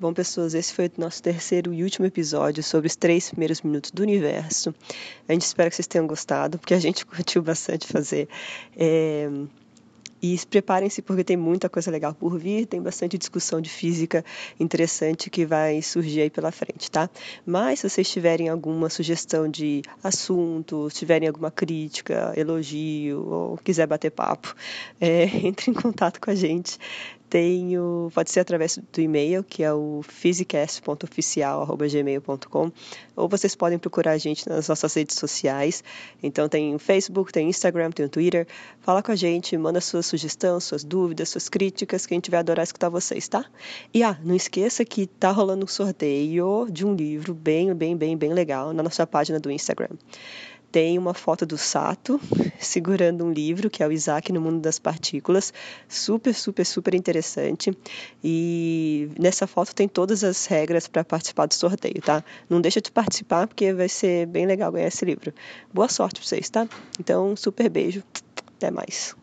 Bom, 0.00 0.14
pessoas, 0.14 0.54
esse 0.54 0.72
foi 0.72 0.86
o 0.86 0.92
nosso 0.96 1.22
terceiro 1.22 1.74
e 1.74 1.84
último 1.84 2.06
episódio 2.06 2.62
sobre 2.62 2.86
os 2.86 2.96
três 2.96 3.28
primeiros 3.28 3.60
minutos 3.60 3.90
do 3.90 4.00
universo. 4.02 4.74
A 5.28 5.34
gente 5.34 5.42
espera 5.42 5.68
que 5.68 5.76
vocês 5.76 5.86
tenham 5.86 6.06
gostado, 6.06 6.58
porque 6.58 6.72
a 6.72 6.80
gente 6.80 7.04
curtiu 7.04 7.42
bastante 7.42 7.86
fazer. 7.86 8.26
É... 8.74 9.28
E 10.22 10.38
preparem-se 10.50 11.00
porque 11.00 11.24
tem 11.24 11.36
muita 11.36 11.68
coisa 11.68 11.90
legal 11.90 12.14
por 12.14 12.38
vir, 12.38 12.66
tem 12.66 12.80
bastante 12.80 13.16
discussão 13.16 13.60
de 13.60 13.70
física 13.70 14.22
interessante 14.58 15.30
que 15.30 15.46
vai 15.46 15.80
surgir 15.80 16.22
aí 16.22 16.30
pela 16.30 16.50
frente, 16.50 16.90
tá? 16.90 17.08
Mas 17.44 17.80
se 17.80 17.88
vocês 17.88 18.10
tiverem 18.10 18.48
alguma 18.48 18.90
sugestão 18.90 19.48
de 19.48 19.80
assunto, 20.02 20.88
tiverem 20.92 21.26
alguma 21.26 21.50
crítica, 21.50 22.34
elogio 22.36 23.26
ou 23.26 23.58
quiser 23.58 23.86
bater 23.86 24.10
papo, 24.10 24.54
é, 25.00 25.24
entre 25.46 25.70
em 25.70 25.74
contato 25.74 26.20
com 26.20 26.30
a 26.30 26.34
gente 26.34 26.78
tenho, 27.30 28.10
pode 28.12 28.30
ser 28.32 28.40
através 28.40 28.76
do 28.92 29.00
e-mail, 29.00 29.44
que 29.44 29.62
é 29.62 29.72
o 29.72 30.00
physicast.oficial.gmail.com, 30.02 32.72
ou 33.14 33.28
vocês 33.28 33.54
podem 33.54 33.78
procurar 33.78 34.10
a 34.12 34.18
gente 34.18 34.48
nas 34.48 34.66
nossas 34.68 34.92
redes 34.94 35.14
sociais. 35.16 35.84
Então 36.20 36.48
tem 36.48 36.76
Facebook, 36.78 37.32
tem 37.32 37.48
Instagram, 37.48 37.92
tem 37.92 38.08
Twitter. 38.08 38.48
Fala 38.80 39.00
com 39.02 39.12
a 39.12 39.16
gente, 39.16 39.56
manda 39.56 39.80
sua 39.80 40.02
sugestão, 40.02 40.58
suas 40.58 40.82
dúvidas, 40.82 41.28
suas 41.28 41.48
críticas, 41.48 42.04
que 42.04 42.12
a 42.12 42.16
gente 42.16 42.32
vai 42.32 42.40
adorar 42.40 42.64
escutar 42.64 42.88
vocês, 42.88 43.28
tá? 43.28 43.44
E 43.94 44.02
ah, 44.02 44.18
não 44.24 44.34
esqueça 44.34 44.84
que 44.84 45.06
tá 45.06 45.30
rolando 45.30 45.64
um 45.64 45.68
sorteio 45.68 46.66
de 46.68 46.84
um 46.84 46.92
livro 46.94 47.32
bem, 47.32 47.72
bem, 47.72 47.96
bem, 47.96 48.16
bem 48.16 48.34
legal 48.34 48.72
na 48.72 48.82
nossa 48.82 49.06
página 49.06 49.38
do 49.38 49.52
Instagram 49.52 49.90
tem 50.70 50.98
uma 50.98 51.14
foto 51.14 51.44
do 51.44 51.58
Sato 51.58 52.20
segurando 52.58 53.24
um 53.24 53.32
livro, 53.32 53.68
que 53.70 53.82
é 53.82 53.86
o 53.86 53.92
Isaac 53.92 54.32
no 54.32 54.40
Mundo 54.40 54.60
das 54.60 54.78
Partículas. 54.78 55.52
Super, 55.88 56.34
super, 56.34 56.64
super 56.64 56.94
interessante. 56.94 57.76
E 58.22 59.08
nessa 59.18 59.46
foto 59.46 59.74
tem 59.74 59.88
todas 59.88 60.22
as 60.22 60.46
regras 60.46 60.86
para 60.86 61.04
participar 61.04 61.46
do 61.46 61.54
sorteio, 61.54 62.00
tá? 62.02 62.22
Não 62.48 62.60
deixa 62.60 62.80
de 62.80 62.90
participar, 62.90 63.46
porque 63.46 63.72
vai 63.72 63.88
ser 63.88 64.26
bem 64.26 64.46
legal 64.46 64.70
ganhar 64.72 64.88
esse 64.88 65.04
livro. 65.04 65.32
Boa 65.72 65.88
sorte 65.88 66.20
para 66.20 66.28
vocês, 66.28 66.48
tá? 66.48 66.68
Então, 66.98 67.34
super 67.36 67.68
beijo. 67.68 68.02
Até 68.56 68.70
mais. 68.70 69.19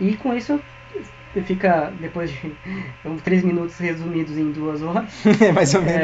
E 0.00 0.16
com 0.16 0.34
isso 0.34 0.60
fica, 1.46 1.92
depois 2.00 2.30
de 2.30 2.52
três 3.24 3.42
minutos 3.42 3.76
resumidos 3.78 4.36
em 4.36 4.50
duas 4.52 4.82
horas, 4.82 5.10
Mais 5.54 5.74
ou 5.74 5.82
menos. 5.82 6.02